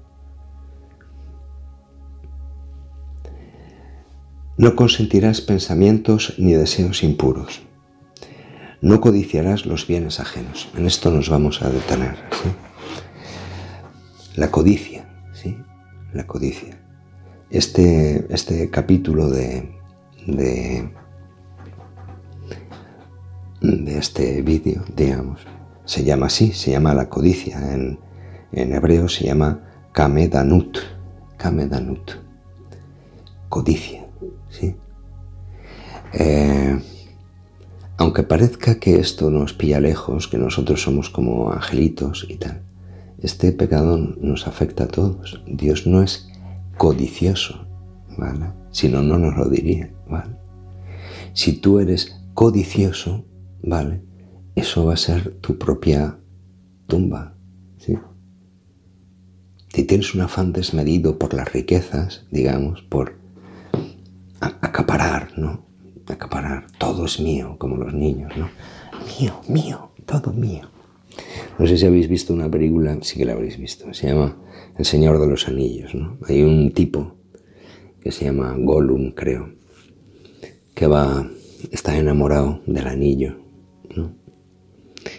No 4.59 4.75
consentirás 4.75 5.39
pensamientos 5.39 6.33
ni 6.37 6.51
deseos 6.51 7.01
impuros. 7.01 7.61
No 8.81 8.99
codiciarás 8.99 9.65
los 9.65 9.87
bienes 9.87 10.19
ajenos. 10.19 10.67
En 10.75 10.85
esto 10.85 11.11
nos 11.11 11.29
vamos 11.29 11.61
a 11.61 11.69
detener. 11.69 12.17
La 14.35 14.51
codicia, 14.51 15.07
¿sí? 15.31 15.57
La 16.11 16.27
codicia. 16.27 16.77
Este, 17.49 18.25
este 18.29 18.69
capítulo 18.69 19.29
de, 19.29 19.79
de, 20.27 20.91
este 23.97 24.41
vídeo, 24.41 24.83
digamos, 24.93 25.39
se 25.85 26.03
llama 26.03 26.25
así, 26.25 26.51
se 26.51 26.71
llama 26.71 26.93
la 26.93 27.07
codicia. 27.07 27.73
En, 27.73 27.97
en 28.51 28.73
hebreo 28.73 29.07
se 29.07 29.23
llama 29.23 29.61
kamedanut, 29.93 30.79
kamedanut, 31.37 32.11
codicia. 33.47 34.08
Eh, 36.13 36.79
aunque 37.97 38.23
parezca 38.23 38.79
que 38.79 38.99
esto 38.99 39.29
nos 39.29 39.53
pilla 39.53 39.79
lejos, 39.79 40.27
que 40.27 40.37
nosotros 40.37 40.81
somos 40.81 41.09
como 41.09 41.51
angelitos 41.51 42.25
y 42.29 42.37
tal, 42.37 42.61
este 43.21 43.51
pecado 43.51 43.97
nos 43.97 44.47
afecta 44.47 44.85
a 44.85 44.87
todos. 44.87 45.43
Dios 45.45 45.85
no 45.85 46.01
es 46.01 46.29
codicioso, 46.77 47.67
¿vale? 48.17 48.53
Si 48.71 48.87
no, 48.87 49.03
no 49.03 49.17
nos 49.17 49.35
lo 49.35 49.49
diría, 49.49 49.91
¿vale? 50.09 50.37
Si 51.33 51.53
tú 51.53 51.79
eres 51.79 52.15
codicioso, 52.33 53.25
¿vale? 53.61 54.01
Eso 54.55 54.85
va 54.85 54.93
a 54.93 54.97
ser 54.97 55.35
tu 55.41 55.57
propia 55.57 56.17
tumba, 56.87 57.35
¿sí? 57.77 57.97
Si 59.73 59.83
tienes 59.83 60.15
un 60.15 60.21
afán 60.21 60.53
desmedido 60.53 61.19
por 61.19 61.33
las 61.33 61.51
riquezas, 61.51 62.25
digamos, 62.31 62.81
por 62.81 63.19
acaparar, 64.39 65.37
¿no? 65.37 65.68
Acaparar, 66.09 66.65
todo 66.77 67.05
es 67.05 67.19
mío, 67.19 67.55
como 67.59 67.77
los 67.77 67.93
niños, 67.93 68.35
¿no? 68.35 68.49
Mío, 69.19 69.41
mío, 69.47 69.91
todo 70.05 70.33
mío. 70.33 70.67
No 71.57 71.67
sé 71.67 71.77
si 71.77 71.85
habéis 71.85 72.07
visto 72.07 72.33
una 72.33 72.49
película, 72.49 72.97
sí 73.01 73.17
que 73.17 73.25
la 73.25 73.33
habréis 73.33 73.57
visto, 73.57 73.93
se 73.93 74.07
llama 74.07 74.37
El 74.77 74.85
Señor 74.85 75.19
de 75.19 75.27
los 75.27 75.47
Anillos, 75.47 75.93
¿no? 75.93 76.17
Hay 76.27 76.41
un 76.41 76.71
tipo 76.71 77.15
que 78.01 78.11
se 78.11 78.25
llama 78.25 78.55
Gollum, 78.57 79.11
creo, 79.11 79.51
que 80.73 80.87
va, 80.87 81.29
está 81.71 81.97
enamorado 81.97 82.61
del 82.65 82.87
anillo, 82.87 83.35
¿no? 83.95 84.13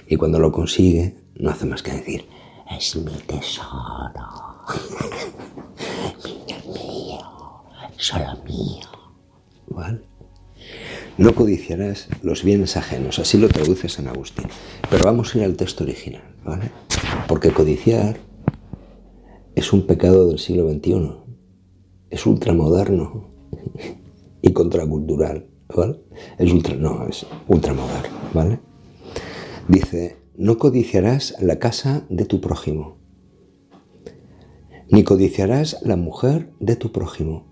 Y 0.08 0.16
cuando 0.16 0.38
lo 0.38 0.50
consigue, 0.50 1.16
no 1.36 1.50
hace 1.50 1.66
más 1.66 1.82
que 1.82 1.92
decir, 1.92 2.24
es 2.70 2.96
mi 2.96 3.12
tesoro, 3.26 4.64
mío, 6.24 6.56
mío, 6.66 7.20
solo 7.96 8.42
mío, 8.44 8.88
¿vale? 9.68 10.09
No 11.20 11.34
codiciarás 11.34 12.08
los 12.22 12.44
bienes 12.44 12.78
ajenos, 12.78 13.18
así 13.18 13.36
lo 13.36 13.48
traduce 13.48 13.90
San 13.90 14.08
Agustín. 14.08 14.46
Pero 14.88 15.04
vamos 15.04 15.34
a 15.34 15.38
ir 15.38 15.44
al 15.44 15.54
texto 15.54 15.84
original, 15.84 16.22
¿vale? 16.46 16.70
Porque 17.28 17.50
codiciar 17.50 18.16
es 19.54 19.74
un 19.74 19.86
pecado 19.86 20.28
del 20.28 20.38
siglo 20.38 20.66
XXI, 20.72 21.10
es 22.08 22.24
ultramoderno 22.24 23.34
y 24.40 24.54
contracultural, 24.54 25.46
¿vale? 25.76 26.00
Es 26.38 26.50
ultra, 26.54 26.74
no, 26.76 27.06
es 27.06 27.26
ultramoderno, 27.48 28.16
¿vale? 28.32 28.60
Dice, 29.68 30.16
no 30.38 30.56
codiciarás 30.56 31.36
la 31.38 31.58
casa 31.58 32.06
de 32.08 32.24
tu 32.24 32.40
prójimo, 32.40 32.96
ni 34.88 35.04
codiciarás 35.04 35.82
la 35.82 35.96
mujer 35.96 36.50
de 36.60 36.76
tu 36.76 36.92
prójimo 36.92 37.49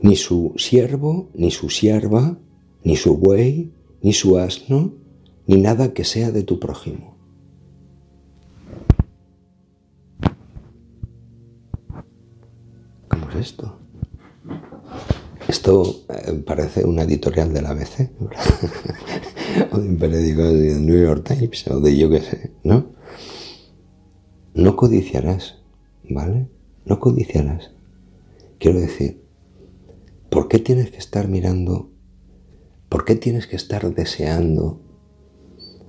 ni 0.00 0.16
su 0.16 0.52
siervo, 0.56 1.28
ni 1.34 1.50
su 1.50 1.70
sierva, 1.70 2.38
ni 2.84 2.96
su 2.96 3.16
buey, 3.16 3.72
ni 4.02 4.12
su 4.12 4.38
asno, 4.38 4.92
ni 5.46 5.60
nada 5.60 5.92
que 5.92 6.04
sea 6.04 6.30
de 6.30 6.42
tu 6.42 6.58
prójimo. 6.58 7.16
¿Cómo 13.08 13.30
es 13.30 13.36
esto? 13.36 13.76
Esto 15.48 16.02
eh, 16.08 16.32
parece 16.44 16.84
una 16.84 17.02
editorial 17.02 17.52
de 17.52 17.62
la 17.62 17.70
ABC, 17.70 18.10
o 19.72 19.78
de 19.78 19.88
un 19.88 19.96
periódico 19.96 20.42
de 20.42 20.80
New 20.80 21.00
York 21.00 21.24
Times, 21.26 21.66
o 21.68 21.80
de 21.80 21.96
yo 21.96 22.10
qué 22.10 22.20
sé, 22.20 22.50
¿no? 22.64 22.86
No 24.54 24.74
codiciarás, 24.74 25.56
¿vale? 26.10 26.48
No 26.84 26.98
codiciarás. 26.98 27.70
Quiero 28.58 28.80
decir, 28.80 29.25
¿Por 30.30 30.48
qué 30.48 30.58
tienes 30.58 30.90
que 30.90 30.98
estar 30.98 31.28
mirando? 31.28 31.90
¿Por 32.88 33.04
qué 33.04 33.14
tienes 33.14 33.46
que 33.46 33.56
estar 33.56 33.94
deseando? 33.94 34.80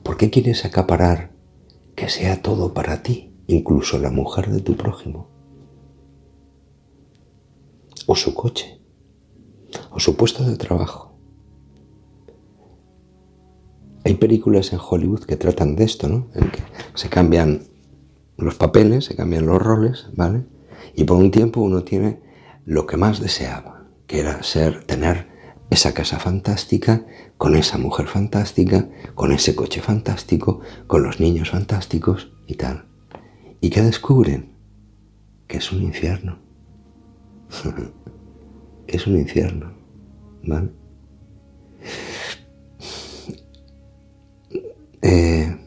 ¿Por 0.04 0.18
qué 0.18 0.30
quieres 0.30 0.64
acaparar 0.64 1.32
que 1.96 2.08
sea 2.08 2.42
todo 2.42 2.74
para 2.74 3.02
ti, 3.02 3.34
incluso 3.48 3.98
la 3.98 4.12
mujer 4.12 4.50
de 4.52 4.62
tu 4.62 4.78
prójimo? 4.78 5.28
O 8.06 8.16
su 8.16 8.36
coche, 8.36 8.80
o 9.92 10.00
su 10.00 10.16
puesto 10.16 10.44
de 10.44 10.56
trabajo. 10.56 11.18
Hay 14.06 14.14
películas 14.14 14.72
en 14.72 14.80
Hollywood 14.80 15.26
que 15.26 15.36
tratan 15.36 15.76
de 15.76 15.84
esto, 15.84 16.08
¿no? 16.08 16.30
En 16.36 16.52
que 16.52 16.62
se 16.94 17.10
cambian 17.10 17.64
los 18.38 18.56
papeles, 18.56 19.06
se 19.06 19.16
cambian 19.16 19.48
los 19.48 19.62
roles, 19.62 20.08
¿vale? 20.16 20.46
Y 20.96 21.04
por 21.04 21.18
un 21.18 21.32
tiempo 21.32 21.60
uno 21.60 21.84
tiene 21.84 22.22
lo 22.66 22.86
que 22.86 22.98
más 22.98 23.20
deseaba 23.20 23.77
que 24.08 24.22
era 24.22 24.42
ser, 24.42 24.86
tener 24.86 25.28
esa 25.70 25.94
casa 25.94 26.18
fantástica, 26.18 27.06
con 27.38 27.56
esa 27.56 27.78
mujer 27.78 28.08
fantástica, 28.08 28.90
con 29.16 29.32
ese 29.34 29.54
coche 29.54 29.82
fantástico, 29.82 30.62
con 30.88 31.04
los 31.04 31.20
niños 31.20 31.52
fantásticos 31.52 32.32
y 32.48 32.56
tal. 32.56 32.86
¿Y 33.60 33.70
qué 33.70 33.82
descubren? 33.82 34.54
Que 35.48 35.58
es 35.58 35.72
un 35.72 35.84
infierno. 35.84 36.40
es 38.88 39.06
un 39.08 39.18
infierno. 39.18 39.74
¿Vale? 40.44 40.70
Eh, 45.02 45.58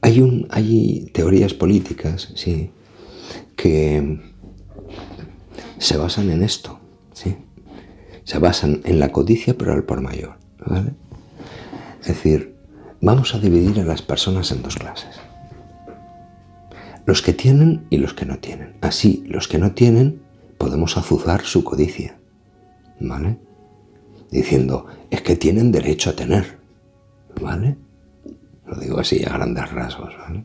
hay, 0.00 0.20
un, 0.20 0.46
hay 0.50 1.10
teorías 1.14 1.54
políticas, 1.54 2.32
sí, 2.34 2.70
que 3.56 4.20
se 5.78 5.96
basan 5.96 6.30
en 6.30 6.42
esto 6.42 6.79
se 8.24 8.38
basan 8.38 8.80
en 8.84 9.00
la 9.00 9.12
codicia, 9.12 9.56
pero 9.56 9.72
al 9.72 9.84
por 9.84 10.00
mayor. 10.00 10.36
Es 12.00 12.08
decir, 12.08 12.54
vamos 13.00 13.34
a 13.34 13.38
dividir 13.38 13.80
a 13.80 13.84
las 13.84 14.02
personas 14.02 14.52
en 14.52 14.62
dos 14.62 14.76
clases. 14.76 15.20
Los 17.06 17.22
que 17.22 17.32
tienen 17.32 17.86
y 17.90 17.96
los 17.96 18.14
que 18.14 18.26
no 18.26 18.38
tienen. 18.38 18.76
Así, 18.80 19.24
los 19.26 19.48
que 19.48 19.58
no 19.58 19.72
tienen 19.72 20.22
podemos 20.58 20.96
azuzar 20.96 21.42
su 21.42 21.64
codicia. 21.64 22.18
¿Vale? 23.00 23.38
Diciendo, 24.30 24.86
es 25.10 25.22
que 25.22 25.34
tienen 25.36 25.72
derecho 25.72 26.10
a 26.10 26.12
tener. 26.12 26.58
¿Vale? 27.40 27.76
Lo 28.66 28.76
digo 28.76 29.00
así 29.00 29.24
a 29.24 29.32
grandes 29.32 29.70
rasgos. 29.72 30.14
¿vale? 30.18 30.44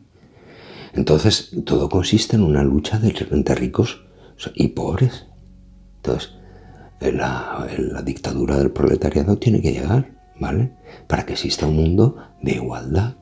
Entonces, 0.94 1.54
todo 1.64 1.88
consiste 1.88 2.36
en 2.36 2.42
una 2.42 2.64
lucha 2.64 3.00
entre 3.02 3.54
ricos 3.54 4.06
y 4.54 4.68
pobres. 4.68 5.26
Entonces, 5.96 6.35
la, 7.00 7.66
dictadura 8.04 8.56
del 8.56 8.70
proletariado 8.70 9.38
tiene 9.38 9.60
que 9.60 9.72
llegar, 9.72 10.10
¿vale? 10.40 10.72
Para 11.06 11.26
que 11.26 11.34
exista 11.34 11.66
un 11.66 11.76
mundo 11.76 12.16
de 12.42 12.52
igualdad, 12.52 13.16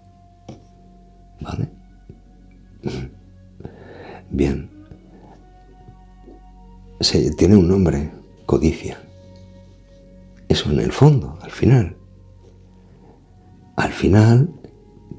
¿vale? 1.41 1.69
Bien. 4.31 4.71
Se, 7.01 7.35
tiene 7.35 7.57
un 7.57 7.69
nombre, 7.69 8.13
codicia. 8.47 8.99
Eso 10.49 10.71
en 10.71 10.81
el 10.81 10.93
fondo, 10.93 11.39
al 11.43 11.51
final. 11.51 11.97
Al 13.77 13.93
final, 13.93 14.51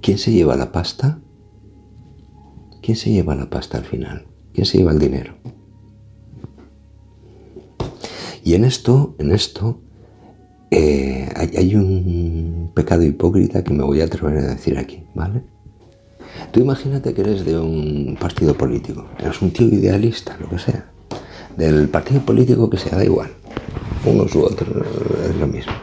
¿quién 0.02 0.18
se 0.18 0.32
lleva 0.32 0.56
la 0.56 0.72
pasta? 0.72 1.20
¿Quién 2.82 2.96
se 2.96 3.12
lleva 3.12 3.36
la 3.36 3.50
pasta 3.50 3.78
al 3.78 3.86
final? 3.86 4.28
¿Quién 4.54 4.66
se 4.66 4.78
lleva 4.78 4.92
el 4.92 5.00
dinero? 5.00 5.36
Y 8.46 8.54
en 8.54 8.64
esto, 8.64 9.16
en 9.18 9.32
esto, 9.32 9.82
eh, 10.70 11.28
hay, 11.36 11.76
un 11.76 12.72
pecado 12.76 13.02
hipócrita 13.02 13.64
que 13.64 13.74
me 13.74 13.84
voy 13.84 14.02
a 14.02 14.06
atrever 14.06 14.38
a 14.38 14.54
decir 14.54 14.78
aquí, 14.78 15.04
¿vale? 15.16 15.42
Tú 16.52 16.60
imagínate 16.60 17.16
que 17.16 17.22
eres 17.22 17.44
de 17.44 17.58
un 17.58 18.16
partido 18.20 18.54
político, 18.56 19.08
eres 19.18 19.42
un 19.42 19.50
tío 19.50 19.66
idealista, 19.66 20.38
lo 20.40 20.48
que 20.48 20.60
sea, 20.60 20.92
del 21.58 21.90
partido 21.90 22.22
político 22.22 22.70
que 22.70 22.78
sea, 22.78 22.98
da 22.98 23.04
igual, 23.04 23.32
unos 24.06 24.36
u 24.36 24.44
otros, 24.44 24.70
es 25.28 25.36
lo 25.38 25.48
mismo. 25.48 25.74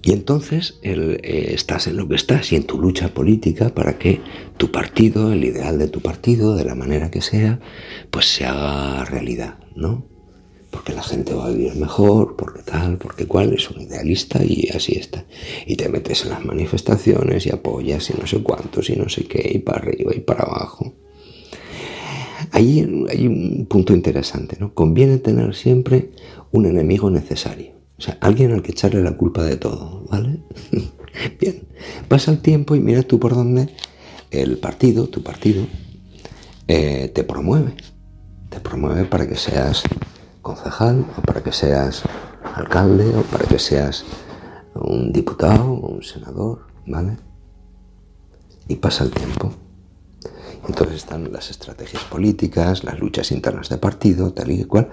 Y 0.00 0.12
entonces 0.12 0.78
eh, 0.82 1.50
estás 1.52 1.86
en 1.86 1.98
lo 1.98 2.08
que 2.08 2.14
estás 2.14 2.50
y 2.52 2.56
en 2.56 2.64
tu 2.64 2.80
lucha 2.80 3.12
política 3.12 3.74
para 3.74 3.98
que 3.98 4.22
tu 4.56 4.72
partido, 4.72 5.34
el 5.34 5.44
ideal 5.44 5.78
de 5.78 5.88
tu 5.88 6.00
partido, 6.00 6.56
de 6.56 6.64
la 6.64 6.74
manera 6.74 7.10
que 7.10 7.20
sea, 7.20 7.60
pues 8.10 8.24
se 8.24 8.46
haga 8.46 9.04
realidad, 9.04 9.58
¿no? 9.74 10.15
Porque 10.76 10.92
la 10.92 11.02
gente 11.02 11.32
va 11.32 11.46
a 11.46 11.48
vivir 11.48 11.74
mejor, 11.76 12.36
porque 12.36 12.62
tal, 12.62 12.98
porque 12.98 13.26
cual, 13.26 13.54
es 13.54 13.70
un 13.70 13.80
idealista 13.80 14.44
y 14.44 14.68
así 14.74 14.98
está. 14.98 15.24
Y 15.66 15.74
te 15.76 15.88
metes 15.88 16.24
en 16.24 16.28
las 16.28 16.44
manifestaciones 16.44 17.46
y 17.46 17.50
apoyas 17.50 18.10
y 18.10 18.12
no 18.20 18.26
sé 18.26 18.42
cuántos 18.42 18.90
y 18.90 18.96
no 18.96 19.08
sé 19.08 19.24
qué, 19.24 19.52
y 19.54 19.58
para 19.60 19.78
arriba 19.78 20.12
y 20.14 20.20
para 20.20 20.42
abajo. 20.42 20.92
ahí 22.52 22.86
hay 23.08 23.26
un 23.26 23.64
punto 23.70 23.94
interesante, 23.94 24.58
¿no? 24.60 24.74
Conviene 24.74 25.16
tener 25.16 25.54
siempre 25.54 26.10
un 26.52 26.66
enemigo 26.66 27.10
necesario. 27.10 27.72
O 27.96 28.02
sea, 28.02 28.18
alguien 28.20 28.52
al 28.52 28.60
que 28.60 28.72
echarle 28.72 29.02
la 29.02 29.16
culpa 29.16 29.44
de 29.44 29.56
todo, 29.56 30.04
¿vale? 30.10 30.40
Bien, 31.40 31.62
pasa 32.06 32.32
el 32.32 32.40
tiempo 32.40 32.76
y 32.76 32.80
mira 32.80 33.02
tú 33.02 33.18
por 33.18 33.34
dónde 33.34 33.70
el 34.30 34.58
partido, 34.58 35.08
tu 35.08 35.22
partido, 35.22 35.66
eh, 36.68 37.10
te 37.14 37.24
promueve. 37.24 37.72
Te 38.50 38.60
promueve 38.60 39.06
para 39.06 39.26
que 39.26 39.36
seas 39.36 39.82
concejal 40.46 41.04
o 41.18 41.22
para 41.22 41.42
que 41.42 41.50
seas 41.50 42.04
alcalde 42.54 43.08
o 43.18 43.22
para 43.22 43.44
que 43.50 43.58
seas 43.58 44.04
un 44.74 45.10
diputado 45.10 45.64
o 45.72 45.88
un 45.88 46.04
senador, 46.04 46.68
¿vale? 46.86 47.16
Y 48.68 48.76
pasa 48.76 49.02
el 49.02 49.10
tiempo. 49.10 49.52
Entonces 50.68 50.98
están 50.98 51.32
las 51.32 51.50
estrategias 51.50 52.04
políticas, 52.04 52.84
las 52.84 53.00
luchas 53.00 53.32
internas 53.32 53.68
de 53.70 53.78
partido, 53.78 54.32
tal 54.32 54.52
y 54.52 54.62
cual. 54.64 54.88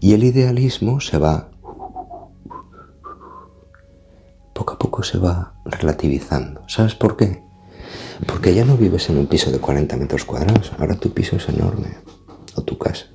Y 0.00 0.14
el 0.14 0.24
idealismo 0.24 0.98
se 1.00 1.18
va, 1.18 1.50
poco 4.52 4.72
a 4.74 4.78
poco 4.78 5.04
se 5.04 5.18
va 5.18 5.54
relativizando. 5.64 6.62
¿Sabes 6.66 6.96
por 6.96 7.16
qué? 7.16 7.44
Porque 8.26 8.54
ya 8.54 8.64
no 8.64 8.76
vives 8.76 9.08
en 9.08 9.18
un 9.18 9.26
piso 9.26 9.52
de 9.52 9.60
40 9.60 9.96
metros 9.96 10.24
cuadrados, 10.24 10.72
ahora 10.78 10.96
tu 10.96 11.12
piso 11.12 11.36
es 11.36 11.48
enorme, 11.48 11.96
o 12.56 12.62
tu 12.62 12.76
casa. 12.76 13.06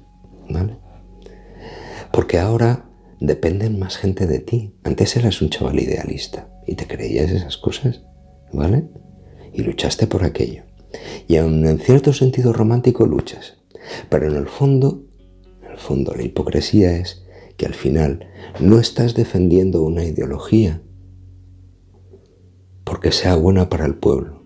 Porque 2.16 2.40
ahora 2.40 2.90
dependen 3.20 3.78
más 3.78 3.98
gente 3.98 4.26
de 4.26 4.40
ti. 4.40 4.74
Antes 4.86 5.18
eras 5.18 5.42
un 5.42 5.50
chaval 5.50 5.82
idealista 5.82 6.48
y 6.66 6.76
te 6.76 6.88
creías 6.88 7.30
esas 7.30 7.58
cosas, 7.58 8.04
¿vale? 8.54 8.88
Y 9.52 9.64
luchaste 9.64 10.08
por 10.08 10.24
aquello. 10.24 10.64
Y 11.28 11.36
aun 11.36 11.66
en 11.66 11.78
cierto 11.78 12.14
sentido 12.14 12.54
romántico 12.54 13.06
luchas. 13.06 13.58
Pero 14.08 14.30
en 14.32 14.38
el 14.38 14.48
fondo, 14.48 15.04
en 15.62 15.72
el 15.72 15.78
fondo 15.78 16.16
la 16.16 16.24
hipocresía 16.24 16.96
es 16.96 17.26
que 17.58 17.66
al 17.66 17.74
final 17.74 18.30
no 18.62 18.80
estás 18.80 19.14
defendiendo 19.14 19.84
una 19.84 20.06
ideología 20.06 20.82
porque 22.86 23.12
sea 23.12 23.36
buena 23.36 23.68
para 23.68 23.86
el 23.86 23.96
pueblo, 23.96 24.46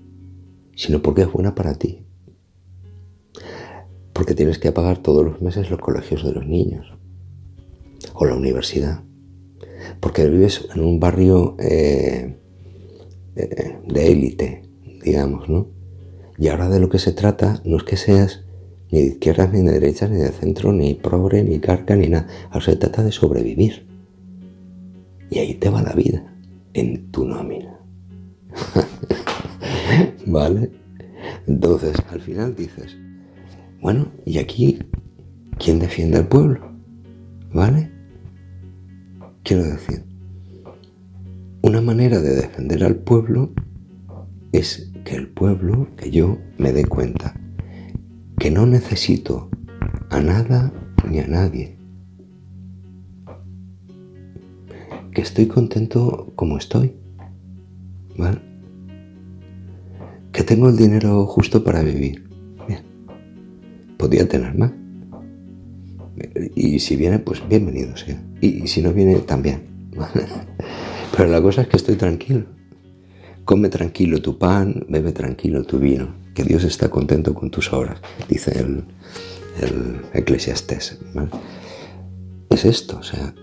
sino 0.75 1.03
porque 1.03 1.21
es 1.21 1.31
buena 1.31 1.53
para 1.53 1.75
ti. 1.75 2.03
Porque 4.11 4.33
tienes 4.33 4.57
que 4.57 4.71
pagar 4.71 4.97
todos 4.97 5.23
los 5.23 5.39
meses 5.43 5.69
los 5.69 5.79
colegios 5.79 6.23
de 6.23 6.31
los 6.31 6.47
niños 6.47 6.98
o 8.13 8.25
la 8.25 8.35
universidad. 8.35 9.03
Porque 9.99 10.27
vives 10.29 10.67
en 10.73 10.81
un 10.81 10.99
barrio 10.99 11.55
eh, 11.59 12.37
eh, 13.35 13.79
de 13.87 14.11
élite, 14.11 14.63
digamos, 15.03 15.49
¿no? 15.49 15.67
Y 16.37 16.47
ahora 16.47 16.69
de 16.69 16.79
lo 16.79 16.89
que 16.89 16.99
se 16.99 17.11
trata 17.11 17.61
no 17.65 17.77
es 17.77 17.83
que 17.83 17.97
seas 17.97 18.43
ni 18.91 18.99
de 19.01 19.07
izquierdas, 19.07 19.51
ni 19.53 19.61
de 19.61 19.73
derechas, 19.73 20.09
ni 20.09 20.17
de 20.17 20.29
centro, 20.29 20.71
ni 20.71 20.93
pobre, 20.95 21.43
ni 21.43 21.59
carca, 21.59 21.95
ni 21.95 22.07
nada. 22.07 22.27
Se 22.61 22.75
trata 22.75 23.03
de 23.03 23.11
sobrevivir. 23.11 23.87
Y 25.29 25.39
ahí 25.39 25.53
te 25.55 25.69
va 25.69 25.81
la 25.81 25.93
vida, 25.93 26.33
en 26.73 27.11
tu 27.11 27.25
nómina. 27.25 27.79
¿Vale? 30.25 30.71
Entonces, 31.47 31.95
al 32.09 32.21
final 32.21 32.55
dices, 32.55 32.97
bueno, 33.81 34.11
¿y 34.25 34.39
aquí 34.39 34.79
quién 35.57 35.79
defiende 35.79 36.17
al 36.17 36.27
pueblo? 36.27 36.68
¿Vale? 37.53 37.91
Quiero 39.43 39.63
decir, 39.63 40.03
una 41.61 41.81
manera 41.81 42.19
de 42.21 42.35
defender 42.35 42.83
al 42.83 42.95
pueblo 42.95 43.51
es 44.51 44.91
que 45.03 45.15
el 45.15 45.29
pueblo, 45.29 45.87
que 45.97 46.11
yo 46.11 46.37
me 46.57 46.71
dé 46.71 46.85
cuenta 46.85 47.33
que 48.37 48.51
no 48.51 48.65
necesito 48.65 49.49
a 50.09 50.19
nada 50.21 50.71
ni 51.09 51.19
a 51.19 51.27
nadie. 51.27 51.77
Que 55.11 55.21
estoy 55.21 55.47
contento 55.47 56.31
como 56.35 56.57
estoy. 56.57 56.95
¿Vale? 58.17 58.41
Que 60.31 60.43
tengo 60.43 60.69
el 60.69 60.77
dinero 60.77 61.25
justo 61.25 61.63
para 61.63 61.81
vivir. 61.81 62.29
Bien. 62.67 62.83
Podría 63.97 64.27
tener 64.27 64.57
más. 64.57 64.71
Y 66.55 66.79
si 66.79 66.95
viene, 66.95 67.19
pues 67.19 67.47
bienvenido 67.47 67.95
sea. 67.97 68.19
Y 68.41 68.67
si 68.67 68.81
no 68.81 68.93
viene, 68.93 69.15
también. 69.19 69.89
Pero 71.15 71.29
la 71.29 71.41
cosa 71.41 71.61
es 71.61 71.67
que 71.67 71.77
estoy 71.77 71.95
tranquilo. 71.95 72.45
Come 73.45 73.69
tranquilo 73.69 74.21
tu 74.21 74.37
pan, 74.37 74.85
bebe 74.89 75.11
tranquilo 75.11 75.63
tu 75.63 75.79
vino, 75.79 76.15
que 76.35 76.43
Dios 76.43 76.63
está 76.63 76.89
contento 76.89 77.33
con 77.33 77.49
tus 77.49 77.73
obras, 77.73 77.99
dice 78.27 78.59
el, 78.59 78.83
el 79.61 80.01
eclesiastés. 80.13 80.99
Es 82.49 82.65
esto, 82.65 82.99
o 82.99 83.03
sea, 83.03 83.33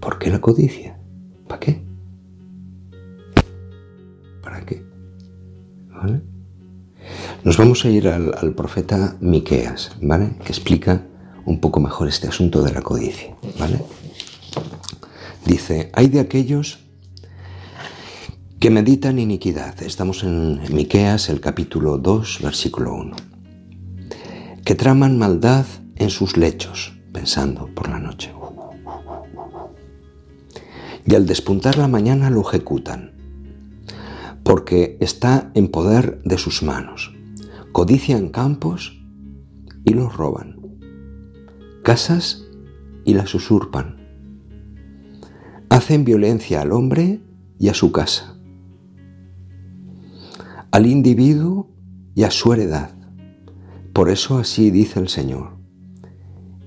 ¿por 0.00 0.18
qué 0.18 0.30
la 0.30 0.40
codicia? 0.40 0.98
¿Para 1.48 1.60
qué? 1.60 1.82
¿Para 4.42 4.66
qué? 4.66 4.82
¿Vale? 5.88 6.20
Nos 7.42 7.56
vamos 7.56 7.84
a 7.84 7.90
ir 7.90 8.08
al, 8.08 8.34
al, 8.36 8.54
profeta 8.54 9.16
Miqueas, 9.20 9.96
¿vale? 10.00 10.36
Que 10.44 10.48
explica 10.48 11.06
un 11.46 11.60
poco 11.60 11.80
mejor 11.80 12.08
este 12.08 12.28
asunto 12.28 12.62
de 12.62 12.72
la 12.72 12.82
codicia, 12.82 13.34
¿vale? 13.58 13.80
Dice, 15.44 15.90
hay 15.92 16.08
de 16.08 16.20
aquellos 16.20 16.80
que 18.58 18.70
meditan 18.70 19.18
iniquidad. 19.18 19.82
Estamos 19.82 20.24
en 20.24 20.58
Miqueas, 20.74 21.28
el 21.28 21.40
capítulo 21.40 21.98
2, 21.98 22.38
versículo 22.42 22.94
1. 22.94 23.16
Que 24.64 24.74
traman 24.74 25.18
maldad 25.18 25.66
en 25.96 26.08
sus 26.08 26.38
lechos, 26.38 26.94
pensando 27.12 27.68
por 27.74 27.90
la 27.90 27.98
noche. 27.98 28.32
Y 31.06 31.14
al 31.14 31.26
despuntar 31.26 31.76
la 31.76 31.88
mañana 31.88 32.30
lo 32.30 32.40
ejecutan, 32.40 33.12
porque 34.42 34.96
está 35.00 35.50
en 35.54 35.68
poder 35.68 36.22
de 36.24 36.38
sus 36.38 36.62
manos. 36.62 37.12
Codician 37.72 38.30
campos 38.30 38.98
y 39.84 39.92
los 39.92 40.16
roban, 40.16 40.63
casas 41.84 42.48
y 43.04 43.14
las 43.14 43.32
usurpan. 43.36 43.98
Hacen 45.68 46.04
violencia 46.04 46.62
al 46.62 46.72
hombre 46.72 47.20
y 47.60 47.68
a 47.68 47.74
su 47.74 47.92
casa 47.92 48.34
al 50.74 50.86
individuo 50.86 51.68
y 52.16 52.24
a 52.24 52.32
su 52.32 52.52
heredad. 52.52 52.90
Por 53.92 54.10
eso 54.10 54.38
así 54.38 54.72
dice 54.72 54.98
el 54.98 55.08
Señor. 55.08 55.56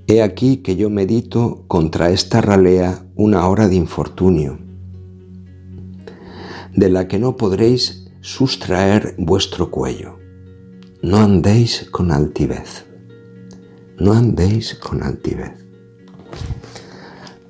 He 0.08 0.22
aquí 0.22 0.60
que 0.64 0.78
yo 0.78 0.90
medito 0.90 1.66
contra 1.68 2.10
esta 2.12 2.40
ralea 2.40 3.06
una 3.16 3.46
hora 3.50 3.68
de 3.68 3.76
infortunio, 3.76 4.60
de 6.74 6.90
la 6.90 7.10
que 7.10 7.20
no 7.20 7.36
podréis 7.36 8.10
sustraer 8.22 9.14
vuestro 9.18 9.72
cuello. 9.72 10.20
No 11.02 11.18
andéis 11.18 11.90
con 11.92 12.14
altivez. 12.14 12.87
No 14.00 14.14
andéis 14.14 14.76
con 14.76 15.02
altivez. 15.02 15.66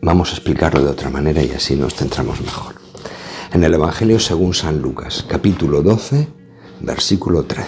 Vamos 0.02 0.30
a 0.30 0.36
explicarlo 0.36 0.82
de 0.82 0.92
otra 0.92 1.10
manera 1.10 1.44
y 1.44 1.52
así 1.52 1.76
nos 1.76 1.94
centramos 1.94 2.40
mejor. 2.40 2.76
En 3.52 3.66
el 3.66 3.74
Evangelio 3.74 4.18
según 4.18 4.54
San 4.54 4.82
Lucas, 4.82 5.26
capítulo 5.28 5.82
12, 5.82 6.30
versículo 6.80 7.44
13. 7.44 7.68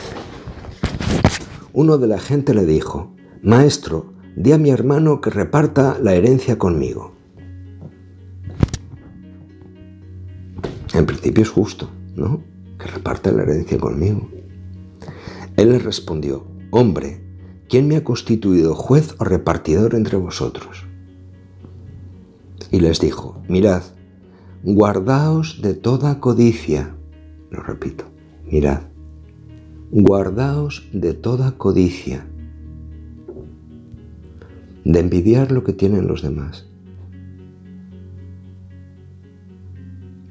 Uno 1.74 1.98
de 1.98 2.08
la 2.08 2.20
gente 2.20 2.54
le 2.54 2.66
dijo, 2.66 3.14
Maestro, 3.44 4.14
di 4.38 4.54
a 4.54 4.58
mi 4.58 4.70
hermano 4.70 5.20
que 5.20 5.30
reparta 5.30 5.98
la 6.02 6.14
herencia 6.14 6.58
conmigo. 6.58 7.12
En 10.94 11.06
principio 11.06 11.44
es 11.44 11.50
justo, 11.50 11.90
¿no? 12.16 12.42
Que 12.80 12.88
reparta 12.88 13.30
la 13.34 13.44
herencia 13.44 13.78
conmigo. 13.78 14.30
Él 15.58 15.72
le 15.72 15.80
respondió, 15.80 16.48
Hombre, 16.72 17.29
¿quién 17.70 17.88
me 17.88 17.96
ha 17.96 18.04
constituido 18.04 18.76
juez 18.76 19.16
o 19.20 19.24
repartidor 19.24 19.96
entre 19.96 20.18
vosotros? 20.18 20.86
Y 22.72 22.80
les 22.82 23.00
dijo, 23.00 23.42
Mirad, 23.48 23.84
guardaos 24.64 25.62
de 25.62 25.74
toda 25.74 26.20
codicia. 26.20 26.96
Lo 27.52 27.62
repito, 27.64 28.06
mirad, 28.52 28.82
guardaos 29.92 30.88
de 30.94 31.14
toda 31.14 31.58
codicia, 31.58 32.28
de 34.84 35.00
envidiar 35.00 35.52
lo 35.52 35.64
que 35.64 35.74
tienen 35.74 36.08
los 36.08 36.22
demás. 36.22 36.68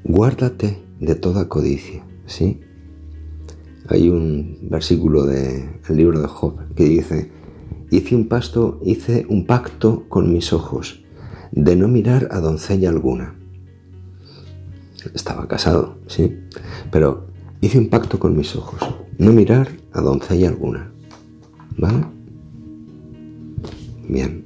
Guárdate 0.03 0.81
de 0.99 1.15
toda 1.15 1.49
codicia, 1.49 2.03
¿sí? 2.25 2.61
Hay 3.89 4.07
un 4.09 4.59
versículo 4.69 5.25
del 5.25 5.67
libro 5.89 6.21
de 6.21 6.27
Job 6.27 6.73
que 6.75 6.83
dice, 6.83 7.31
hice 7.89 8.15
un 8.15 8.29
hice 8.85 9.25
un 9.29 9.47
pacto 9.47 10.05
con 10.07 10.31
mis 10.31 10.53
ojos 10.53 11.01
de 11.51 11.75
no 11.75 11.87
mirar 11.87 12.27
a 12.31 12.39
doncella 12.39 12.89
alguna. 12.89 13.35
Estaba 15.15 15.47
casado, 15.47 15.97
sí, 16.05 16.37
pero 16.91 17.25
hice 17.61 17.79
un 17.79 17.89
pacto 17.89 18.19
con 18.19 18.37
mis 18.37 18.55
ojos 18.55 18.79
no 19.17 19.33
mirar 19.33 19.67
a 19.91 20.01
doncella 20.01 20.49
alguna. 20.49 20.91
¿Vale? 21.77 22.05
Bien. 24.07 24.45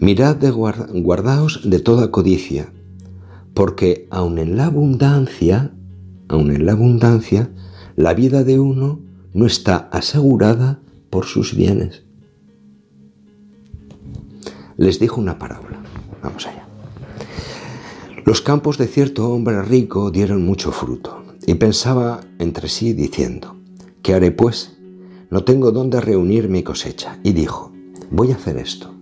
Mirad 0.00 0.36
de 0.36 0.50
guardaos 0.50 1.62
de 1.64 1.80
toda 1.80 2.10
codicia, 2.10 2.72
porque 3.54 4.06
aun 4.10 4.38
en 4.38 4.56
la 4.56 4.66
abundancia, 4.66 5.72
aun 6.28 6.50
en 6.50 6.66
la 6.66 6.72
abundancia, 6.72 7.50
la 7.96 8.12
vida 8.12 8.44
de 8.44 8.60
uno 8.60 9.00
no 9.32 9.46
está 9.46 9.88
asegurada 9.90 10.80
por 11.08 11.24
sus 11.24 11.56
bienes. 11.56 12.04
Les 14.76 15.00
dijo 15.00 15.18
una 15.18 15.38
parábola. 15.38 15.82
Vamos 16.22 16.46
allá. 16.46 16.66
Los 18.26 18.42
campos 18.42 18.76
de 18.76 18.86
cierto 18.86 19.30
hombre 19.30 19.62
rico 19.62 20.10
dieron 20.10 20.44
mucho 20.44 20.72
fruto, 20.72 21.24
y 21.46 21.54
pensaba 21.54 22.20
entre 22.38 22.68
sí 22.68 22.92
diciendo, 22.92 23.56
¿qué 24.02 24.14
haré 24.14 24.30
pues? 24.30 24.76
No 25.30 25.44
tengo 25.44 25.72
dónde 25.72 26.00
reunir 26.00 26.48
mi 26.48 26.62
cosecha. 26.62 27.18
Y 27.22 27.32
dijo, 27.32 27.72
voy 28.10 28.32
a 28.32 28.34
hacer 28.34 28.58
esto. 28.58 28.92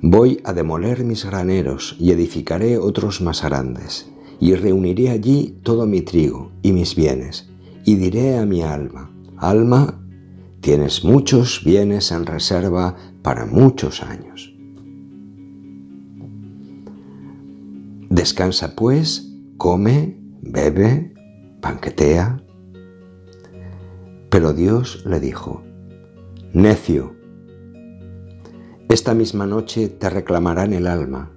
Voy 0.00 0.40
a 0.44 0.52
demoler 0.52 1.04
mis 1.04 1.24
graneros 1.24 1.96
y 1.98 2.12
edificaré 2.12 2.78
otros 2.78 3.20
más 3.20 3.42
grandes, 3.42 4.06
y 4.40 4.54
reuniré 4.54 5.10
allí 5.10 5.58
todo 5.62 5.86
mi 5.86 6.02
trigo 6.02 6.50
y 6.62 6.72
mis 6.72 6.94
bienes, 6.94 7.48
y 7.84 7.96
diré 7.96 8.38
a 8.38 8.46
mi 8.46 8.62
alma, 8.62 9.10
alma, 9.36 10.00
tienes 10.60 11.04
muchos 11.04 11.62
bienes 11.64 12.10
en 12.12 12.26
reserva 12.26 12.96
para 13.22 13.46
muchos 13.46 14.02
años. 14.02 14.54
Descansa 18.10 18.76
pues, 18.76 19.34
come, 19.56 20.20
bebe, 20.40 21.12
banquetea. 21.60 22.42
Pero 24.30 24.52
Dios 24.52 25.04
le 25.04 25.20
dijo, 25.20 25.62
necio, 26.52 27.14
esta 28.88 29.14
misma 29.14 29.46
noche 29.46 29.88
te 29.88 30.08
reclamarán 30.08 30.72
el 30.72 30.86
alma. 30.86 31.33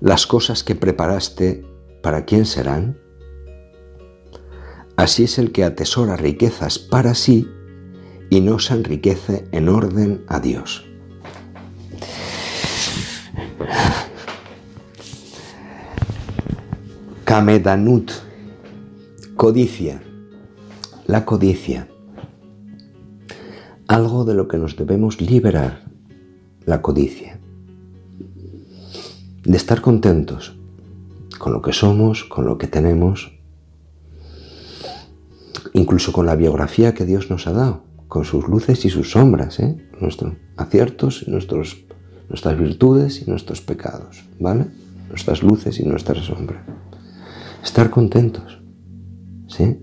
Las 0.00 0.26
cosas 0.26 0.62
que 0.62 0.76
preparaste, 0.76 1.64
¿para 2.02 2.24
quién 2.24 2.46
serán? 2.46 2.98
Así 4.96 5.24
es 5.24 5.38
el 5.38 5.52
que 5.52 5.64
atesora 5.64 6.16
riquezas 6.16 6.78
para 6.78 7.14
sí 7.14 7.48
y 8.30 8.40
no 8.40 8.58
se 8.58 8.74
enriquece 8.74 9.48
en 9.52 9.68
orden 9.68 10.24
a 10.28 10.40
Dios. 10.40 10.84
Kamedanut, 17.24 18.10
codicia, 19.36 20.02
la 21.06 21.24
codicia, 21.24 21.88
algo 23.86 24.24
de 24.24 24.34
lo 24.34 24.48
que 24.48 24.58
nos 24.58 24.76
debemos 24.76 25.20
liberar, 25.20 25.82
la 26.64 26.82
codicia, 26.82 27.37
de 29.48 29.56
estar 29.56 29.80
contentos 29.80 30.54
con 31.38 31.54
lo 31.54 31.62
que 31.62 31.72
somos, 31.72 32.24
con 32.24 32.44
lo 32.44 32.58
que 32.58 32.66
tenemos, 32.66 33.32
incluso 35.72 36.12
con 36.12 36.26
la 36.26 36.36
biografía 36.36 36.92
que 36.92 37.06
Dios 37.06 37.30
nos 37.30 37.46
ha 37.46 37.52
dado, 37.52 37.82
con 38.08 38.26
sus 38.26 38.46
luces 38.46 38.84
y 38.84 38.90
sus 38.90 39.10
sombras, 39.10 39.58
¿eh? 39.60 39.88
nuestros 40.00 40.34
aciertos, 40.58 41.26
nuestros, 41.28 41.78
nuestras 42.28 42.58
virtudes 42.58 43.22
y 43.22 43.30
nuestros 43.30 43.62
pecados, 43.62 44.22
¿vale? 44.38 44.66
Nuestras 45.08 45.42
luces 45.42 45.80
y 45.80 45.84
nuestras 45.86 46.26
sombras. 46.26 46.62
Estar 47.64 47.88
contentos, 47.88 48.60
¿sí? 49.46 49.78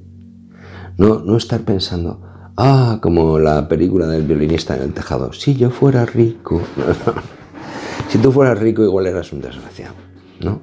No, 0.98 1.22
no 1.22 1.38
estar 1.38 1.62
pensando, 1.62 2.22
ah, 2.56 3.00
como 3.02 3.40
la 3.40 3.68
película 3.68 4.06
del 4.06 4.28
violinista 4.28 4.76
en 4.76 4.84
el 4.84 4.94
tejado, 4.94 5.34
si 5.34 5.56
yo 5.56 5.72
fuera 5.72 6.06
rico. 6.06 6.62
Si 8.10 8.18
tú 8.18 8.32
fueras 8.32 8.60
rico 8.60 8.84
igual 8.84 9.08
eras 9.08 9.32
un 9.34 9.42
desgraciado, 9.42 9.96
¿no? 10.40 10.62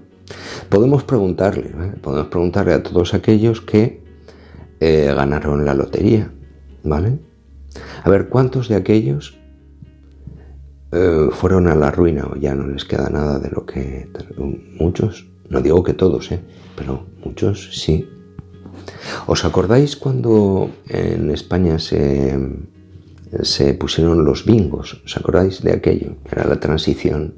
Podemos 0.69 1.05
preguntarle, 1.05 1.69
¿eh? 1.69 1.93
podemos 2.01 2.29
preguntarle 2.29 2.73
a 2.73 2.83
todos 2.83 3.15
aquellos 3.15 3.61
que 3.61 4.03
eh, 4.81 5.13
ganaron 5.15 5.65
la 5.65 5.75
lotería, 5.75 6.33
¿vale? 6.83 7.19
A 8.05 8.11
ver, 8.11 8.29
¿cuántos 8.29 8.69
de 8.69 8.77
aquellos 8.77 9.39
eh, 10.93 11.29
fueron 11.33 11.69
a 11.69 11.75
la 11.75 11.91
ruina 11.91 12.27
o 12.31 12.37
ya 12.37 12.55
no 12.55 12.67
les 12.67 12.85
queda 12.85 13.09
nada 13.09 13.39
de 13.39 13.51
lo 13.51 13.65
que... 13.67 14.09
Muchos, 14.79 15.27
no 15.49 15.61
digo 15.61 15.83
que 15.83 15.95
todos, 15.95 16.31
¿eh? 16.33 16.41
pero 16.77 17.07
muchos 17.25 17.71
sí. 17.73 18.09
¿Os 19.27 19.45
acordáis 19.45 19.97
cuando 19.97 20.71
en 20.89 21.31
España 21.31 21.79
se, 21.79 22.39
se 23.43 23.75
pusieron 23.75 24.25
los 24.25 24.45
bingos? 24.45 25.03
¿Os 25.05 25.17
acordáis 25.17 25.63
de 25.63 25.73
aquello? 25.73 26.17
Era 26.31 26.45
la 26.45 26.61
transición 26.61 27.35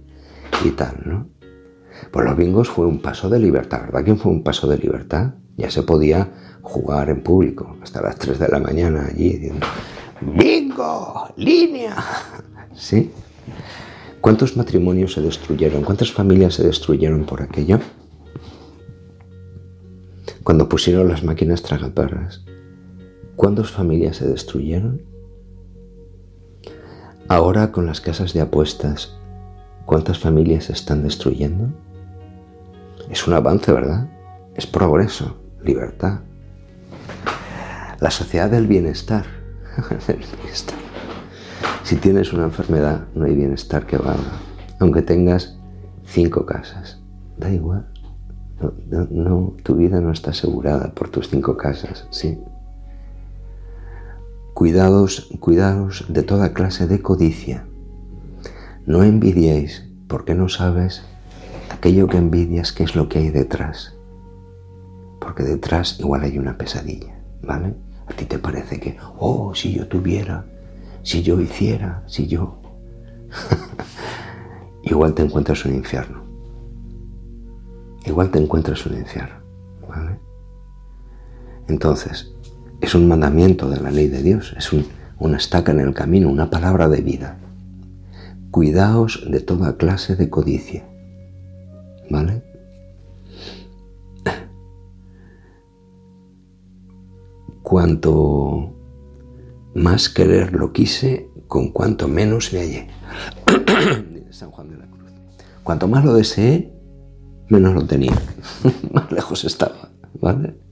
y 0.64 0.70
tal, 0.70 1.02
¿no? 1.04 1.28
Pues 2.10 2.24
los 2.24 2.36
bingos 2.36 2.68
fue 2.68 2.86
un 2.86 3.00
paso 3.00 3.28
de 3.28 3.38
libertad, 3.38 3.86
¿verdad? 3.86 4.04
¿Quién 4.04 4.18
fue 4.18 4.32
un 4.32 4.42
paso 4.42 4.68
de 4.68 4.78
libertad? 4.78 5.34
Ya 5.56 5.70
se 5.70 5.82
podía 5.82 6.32
jugar 6.62 7.10
en 7.10 7.22
público 7.22 7.76
hasta 7.82 8.02
las 8.02 8.16
3 8.18 8.38
de 8.38 8.48
la 8.48 8.58
mañana 8.58 9.06
allí 9.06 9.30
diciendo, 9.30 9.66
¡Bingo! 10.20 11.28
¡Línea! 11.36 11.96
¿Sí? 12.74 13.10
¿Cuántos 14.20 14.56
matrimonios 14.56 15.12
se 15.12 15.20
destruyeron? 15.20 15.82
¿Cuántas 15.82 16.10
familias 16.12 16.54
se 16.54 16.64
destruyeron 16.64 17.24
por 17.24 17.42
aquello? 17.42 17.78
Cuando 20.42 20.68
pusieron 20.68 21.08
las 21.08 21.22
máquinas 21.22 21.62
tragaperras, 21.62 22.44
¿cuántas 23.36 23.70
familias 23.70 24.16
se 24.16 24.26
destruyeron? 24.26 25.13
Ahora 27.28 27.72
con 27.72 27.86
las 27.86 28.02
casas 28.02 28.34
de 28.34 28.42
apuestas, 28.42 29.16
¿cuántas 29.86 30.18
familias 30.18 30.64
se 30.64 30.74
están 30.74 31.02
destruyendo? 31.02 31.68
Es 33.10 33.26
un 33.26 33.32
avance, 33.32 33.72
¿verdad? 33.72 34.08
Es 34.54 34.66
progreso, 34.66 35.38
libertad, 35.62 36.20
la 38.00 38.10
sociedad 38.10 38.50
del 38.50 38.66
bienestar. 38.66 39.24
Si 41.82 41.96
tienes 41.96 42.32
una 42.34 42.44
enfermedad, 42.44 43.06
no 43.14 43.24
hay 43.24 43.34
bienestar 43.34 43.86
que 43.86 43.96
valga. 43.96 44.38
Aunque 44.78 45.00
tengas 45.00 45.56
cinco 46.04 46.44
casas, 46.44 47.00
da 47.38 47.50
igual. 47.50 47.86
No, 49.10 49.54
tu 49.62 49.76
vida 49.76 50.00
no 50.00 50.12
está 50.12 50.30
asegurada 50.30 50.92
por 50.92 51.08
tus 51.08 51.28
cinco 51.28 51.56
casas, 51.56 52.06
sí. 52.10 52.38
Cuidados, 54.54 55.28
cuidados 55.40 56.04
de 56.08 56.22
toda 56.22 56.52
clase 56.54 56.86
de 56.86 57.02
codicia. 57.02 57.66
No 58.86 59.02
envidiéis, 59.02 59.90
porque 60.06 60.34
no 60.34 60.48
sabes 60.48 61.02
aquello 61.70 62.06
que 62.06 62.18
envidias, 62.18 62.72
qué 62.72 62.84
es 62.84 62.94
lo 62.94 63.08
que 63.08 63.18
hay 63.18 63.30
detrás. 63.30 63.96
Porque 65.20 65.42
detrás 65.42 65.98
igual 65.98 66.22
hay 66.22 66.38
una 66.38 66.56
pesadilla, 66.56 67.18
¿vale? 67.42 67.74
A 68.06 68.12
ti 68.14 68.26
te 68.26 68.38
parece 68.38 68.78
que, 68.78 68.96
oh, 69.18 69.54
si 69.54 69.74
yo 69.74 69.88
tuviera, 69.88 70.46
si 71.02 71.22
yo 71.22 71.40
hiciera, 71.40 72.04
si 72.06 72.28
yo... 72.28 72.60
Igual 74.84 75.14
te 75.14 75.22
encuentras 75.22 75.64
un 75.64 75.74
infierno. 75.74 76.22
Igual 78.06 78.30
te 78.30 78.38
encuentras 78.38 78.84
un 78.86 78.98
infierno. 78.98 79.36
¿vale? 79.88 80.18
Entonces, 81.68 82.34
es 82.84 82.94
un 82.94 83.08
mandamiento 83.08 83.70
de 83.70 83.80
la 83.80 83.90
ley 83.90 84.08
de 84.08 84.22
Dios, 84.22 84.54
es 84.58 84.70
una 85.18 85.38
estaca 85.38 85.72
en 85.72 85.80
el 85.80 85.94
camino, 85.94 86.28
una 86.28 86.50
palabra 86.50 86.86
de 86.90 87.00
vida. 87.00 87.38
Cuidaos 88.50 89.24
de 89.26 89.40
toda 89.40 89.78
clase 89.78 90.16
de 90.16 90.28
codicia. 90.28 90.84
¿Vale? 92.10 92.42
Cuanto 97.62 98.74
más 99.74 100.10
querer 100.10 100.52
lo 100.52 100.74
quise, 100.74 101.30
con 101.48 101.72
cuanto 101.72 102.06
menos 102.06 102.52
me 102.52 102.58
hallé. 102.60 102.88
San 104.30 104.50
Juan 104.50 104.68
de 104.68 104.76
la 104.76 104.86
Cruz. 104.86 105.10
Cuanto 105.62 105.88
más 105.88 106.04
lo 106.04 106.12
deseé, 106.12 106.70
menos 107.48 107.72
lo 107.72 107.86
tenía. 107.86 108.12
más 108.92 109.10
lejos 109.10 109.42
estaba. 109.46 109.88
¿Vale? 110.20 110.63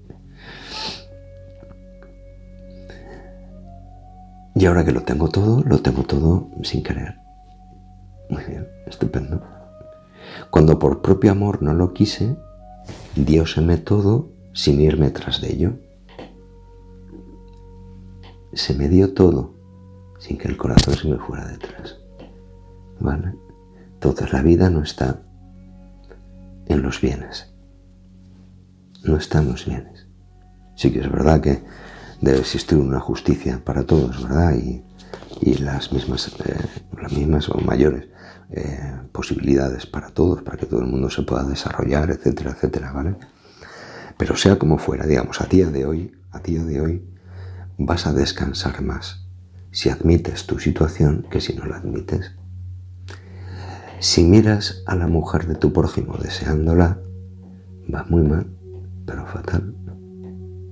Y 4.62 4.66
ahora 4.66 4.84
que 4.84 4.92
lo 4.92 5.02
tengo 5.02 5.28
todo, 5.28 5.60
lo 5.64 5.78
tengo 5.82 6.04
todo 6.04 6.48
sin 6.62 6.84
querer. 6.84 7.18
Muy 8.30 8.44
bien, 8.44 8.68
estupendo. 8.86 9.42
Cuando 10.52 10.78
por 10.78 11.02
propio 11.02 11.32
amor 11.32 11.64
no 11.64 11.74
lo 11.74 11.92
quise, 11.92 12.36
dióseme 13.16 13.78
todo 13.78 14.30
sin 14.52 14.80
irme 14.80 15.10
tras 15.10 15.40
de 15.40 15.52
ello 15.52 15.72
se 18.52 18.74
me 18.74 18.88
dio 18.88 19.14
todo 19.14 19.54
sin 20.20 20.38
que 20.38 20.46
el 20.46 20.56
corazón 20.56 20.94
se 20.94 21.08
me 21.08 21.18
fuera 21.18 21.44
detrás. 21.48 21.98
¿Vale? 23.00 23.34
Entonces 23.94 24.32
la 24.32 24.42
vida 24.42 24.70
no 24.70 24.84
está 24.84 25.22
en 26.66 26.82
los 26.82 27.00
bienes. 27.00 27.52
No 29.02 29.16
está 29.16 29.40
en 29.40 29.48
los 29.48 29.66
bienes. 29.66 30.06
Sí 30.76 30.92
que 30.92 31.00
es 31.00 31.10
verdad 31.10 31.40
que 31.40 31.64
debe 32.22 32.38
existir 32.38 32.78
una 32.78 33.00
justicia 33.00 33.60
para 33.62 33.84
todos, 33.84 34.22
¿verdad? 34.22 34.54
Y 34.54 34.82
y 35.42 35.54
las 35.54 35.92
mismas, 35.92 36.28
eh, 36.44 36.54
las 37.00 37.12
mismas 37.12 37.48
o 37.48 37.58
mayores 37.58 38.06
eh, 38.50 38.96
posibilidades 39.10 39.86
para 39.86 40.10
todos, 40.10 40.42
para 40.42 40.56
que 40.56 40.66
todo 40.66 40.80
el 40.80 40.86
mundo 40.86 41.10
se 41.10 41.22
pueda 41.22 41.42
desarrollar, 41.42 42.10
etcétera, 42.10 42.52
etcétera, 42.52 42.92
¿vale? 42.92 43.16
Pero 44.16 44.36
sea 44.36 44.58
como 44.58 44.78
fuera, 44.78 45.04
digamos, 45.04 45.40
a 45.40 45.46
día 45.46 45.68
de 45.68 45.84
hoy, 45.84 46.12
a 46.30 46.38
día 46.38 46.62
de 46.62 46.80
hoy, 46.80 47.04
vas 47.76 48.06
a 48.06 48.12
descansar 48.12 48.82
más 48.82 49.26
si 49.72 49.88
admites 49.88 50.46
tu 50.46 50.60
situación 50.60 51.26
que 51.28 51.40
si 51.40 51.54
no 51.54 51.64
la 51.66 51.78
admites. 51.78 52.32
Si 53.98 54.22
miras 54.22 54.82
a 54.86 54.94
la 54.94 55.08
mujer 55.08 55.46
de 55.46 55.56
tu 55.56 55.72
prójimo 55.72 56.18
deseándola, 56.18 56.98
va 57.92 58.04
muy 58.04 58.22
mal, 58.22 58.46
pero 59.06 59.26
fatal. 59.26 59.74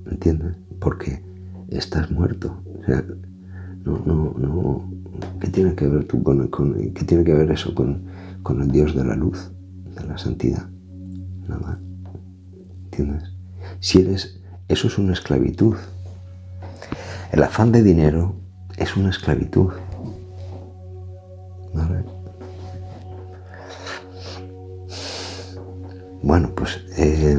¿Entiendes? 0.07 0.57
Porque 0.81 1.30
estás 1.71 2.11
muerto. 2.11 2.63
O 2.81 2.85
sea, 2.85 3.05
no, 3.85 4.03
no, 4.05 4.35
no. 4.39 4.91
¿Qué 5.41 5.49
tiene 5.49 5.75
que 5.75 5.87
ver 5.87 6.05
tú 6.05 6.23
con, 6.23 6.49
qué 6.95 7.05
tiene 7.05 7.25
que 7.25 7.35
ver 7.35 7.51
eso 7.51 7.75
con, 7.75 8.05
con 8.43 8.61
el 8.63 8.71
Dios 8.71 8.95
de 8.95 9.05
la 9.05 9.17
luz, 9.17 9.51
de 9.95 10.07
la 10.07 10.19
santidad? 10.19 10.69
Nada. 11.49 11.79
¿Entiendes? 12.85 13.25
Si 13.81 14.01
eres, 14.01 14.41
eso 14.69 14.89
es 14.89 14.99
una 14.99 15.13
esclavitud. 15.13 15.77
El 17.33 17.43
afán 17.43 17.73
de 17.73 17.83
dinero 17.83 18.35
es 18.77 18.97
una 18.97 19.11
esclavitud. 19.11 19.71
¿Vale? 21.75 22.05
Bueno, 26.23 26.51
pues 26.55 26.81
eh, 26.97 27.39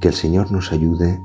que 0.00 0.08
el 0.08 0.14
Señor 0.14 0.52
nos 0.52 0.72
ayude 0.72 1.18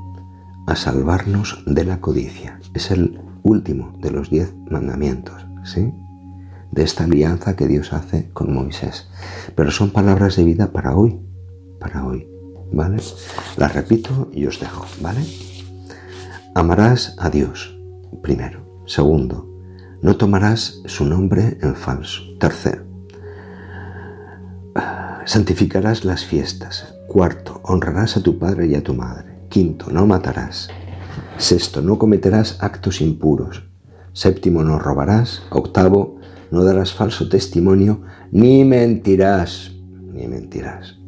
a 0.66 0.76
salvarnos 0.76 1.62
de 1.66 1.84
la 1.84 2.00
codicia. 2.00 2.60
Es 2.74 2.90
el 2.90 3.20
último 3.42 3.96
de 4.00 4.10
los 4.10 4.30
diez 4.30 4.54
mandamientos, 4.70 5.46
¿sí? 5.64 5.92
De 6.70 6.82
esta 6.82 7.04
alianza 7.04 7.56
que 7.56 7.68
Dios 7.68 7.92
hace 7.92 8.30
con 8.32 8.52
Moisés. 8.52 9.08
Pero 9.54 9.70
son 9.70 9.90
palabras 9.90 10.36
de 10.36 10.44
vida 10.44 10.72
para 10.72 10.96
hoy, 10.96 11.20
para 11.78 12.04
hoy, 12.04 12.26
¿vale? 12.72 13.02
Las 13.56 13.74
repito 13.74 14.30
y 14.32 14.46
os 14.46 14.58
dejo, 14.58 14.86
¿vale? 15.00 15.24
Amarás 16.54 17.16
a 17.18 17.30
Dios, 17.30 17.78
primero. 18.22 18.82
Segundo, 18.86 19.50
no 20.02 20.16
tomarás 20.16 20.82
su 20.86 21.04
nombre 21.04 21.58
en 21.62 21.74
falso. 21.74 22.22
Tercero, 22.38 22.84
santificarás 25.24 26.04
las 26.04 26.24
fiestas. 26.24 26.94
Cuarto, 27.08 27.60
honrarás 27.64 28.16
a 28.16 28.22
tu 28.22 28.38
padre 28.38 28.66
y 28.66 28.74
a 28.74 28.82
tu 28.82 28.94
madre. 28.94 29.33
Quinto, 29.54 29.92
no 29.92 30.04
matarás. 30.04 30.68
Sexto, 31.36 31.80
no 31.80 31.96
cometerás 31.96 32.58
actos 32.58 33.00
impuros. 33.00 33.62
Séptimo, 34.12 34.64
no 34.64 34.80
robarás. 34.80 35.44
Octavo, 35.50 36.18
no 36.50 36.64
darás 36.64 36.92
falso 36.92 37.28
testimonio, 37.28 38.02
ni 38.32 38.64
mentirás, 38.64 39.70
ni 40.12 40.26
mentirás. 40.26 40.98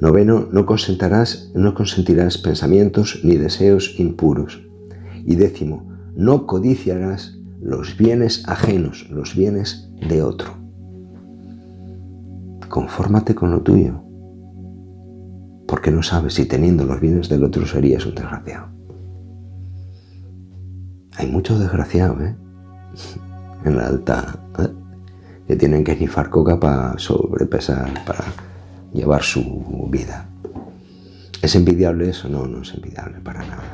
Noveno, 0.00 0.48
no 0.50 0.64
consentirás, 0.64 1.50
no 1.54 1.74
consentirás 1.74 2.38
pensamientos 2.38 3.20
ni 3.22 3.36
deseos 3.36 4.00
impuros. 4.00 4.66
Y 5.26 5.34
décimo, 5.34 5.86
no 6.16 6.46
codiciarás 6.46 7.36
los 7.60 7.98
bienes 7.98 8.48
ajenos, 8.48 9.06
los 9.10 9.36
bienes 9.36 9.90
de 10.00 10.22
otro. 10.22 10.56
Confórmate 12.70 13.34
con 13.34 13.50
lo 13.50 13.60
tuyo, 13.60 14.07
porque 15.68 15.92
no 15.92 16.02
sabes 16.02 16.34
si 16.34 16.46
teniendo 16.46 16.84
los 16.84 17.00
bienes 17.00 17.28
del 17.28 17.44
otro 17.44 17.64
serías 17.66 18.04
un 18.06 18.14
desgraciado. 18.14 18.68
Hay 21.16 21.26
muchos 21.30 21.60
desgraciados, 21.60 22.20
¿eh? 22.22 22.36
En 23.64 23.76
la 23.76 23.88
alta, 23.88 24.38
¿eh? 24.60 24.68
que 25.46 25.56
tienen 25.56 25.82
que 25.82 25.96
snifar 25.96 26.30
coca 26.30 26.58
para 26.60 26.96
sobrepesar, 26.98 28.04
para 28.04 28.24
llevar 28.92 29.22
su 29.22 29.88
vida. 29.90 30.28
¿Es 31.42 31.56
envidiable 31.56 32.08
eso? 32.08 32.28
No, 32.28 32.46
no 32.46 32.62
es 32.62 32.72
envidiable 32.72 33.18
para 33.18 33.40
nada. 33.40 33.64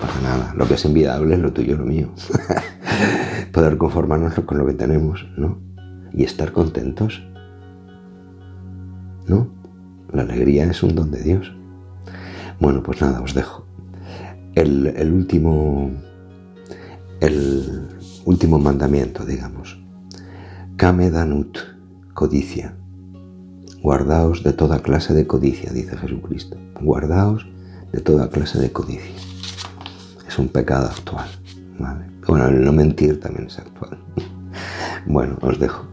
Para 0.00 0.20
nada. 0.20 0.54
Lo 0.56 0.68
que 0.68 0.74
es 0.74 0.84
envidiable 0.84 1.34
es 1.34 1.40
lo 1.40 1.52
tuyo, 1.52 1.76
lo 1.76 1.84
mío. 1.84 2.10
Poder 3.52 3.76
conformarnos 3.76 4.34
con 4.34 4.56
lo 4.56 4.66
que 4.66 4.74
tenemos, 4.74 5.26
¿no? 5.36 5.58
Y 6.12 6.22
estar 6.22 6.52
contentos 6.52 7.22
¿no? 9.26 9.48
La 10.12 10.22
alegría 10.22 10.64
es 10.70 10.82
un 10.82 10.94
don 10.94 11.10
de 11.10 11.22
Dios. 11.22 11.52
Bueno, 12.60 12.82
pues 12.82 13.00
nada, 13.00 13.20
os 13.20 13.34
dejo. 13.34 13.66
El, 14.54 15.12
último, 15.12 15.90
el 17.20 17.88
último 18.24 18.58
mandamiento, 18.58 19.24
digamos. 19.24 19.78
Kame 20.76 21.10
danut, 21.10 21.58
codicia. 22.14 22.74
Guardaos 23.82 24.42
de 24.42 24.52
toda 24.52 24.80
clase 24.80 25.12
de 25.12 25.26
codicia, 25.26 25.70
dice 25.72 25.96
Jesucristo. 25.96 26.56
Guardaos 26.80 27.46
de 27.92 28.00
toda 28.00 28.30
clase 28.30 28.58
de 28.58 28.72
codicia. 28.72 29.14
Es 30.26 30.38
un 30.38 30.48
pecado 30.48 30.86
actual. 30.86 31.28
Bueno, 32.26 32.48
el 32.48 32.64
no 32.64 32.72
mentir 32.72 33.20
también 33.20 33.46
es 33.46 33.58
actual. 33.58 33.98
bueno, 35.06 35.38
os 35.42 35.58
dejo. 35.60 35.86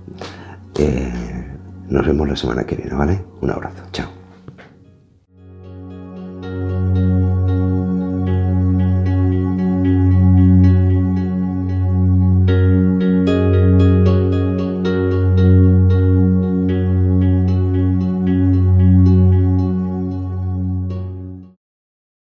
Eh, 0.80 1.53
nos 1.90 2.06
vemos 2.06 2.28
la 2.28 2.36
semana 2.36 2.64
que 2.66 2.76
viene, 2.76 2.94
¿vale? 2.94 3.24
Un 3.42 3.52
abrazo. 3.52 3.84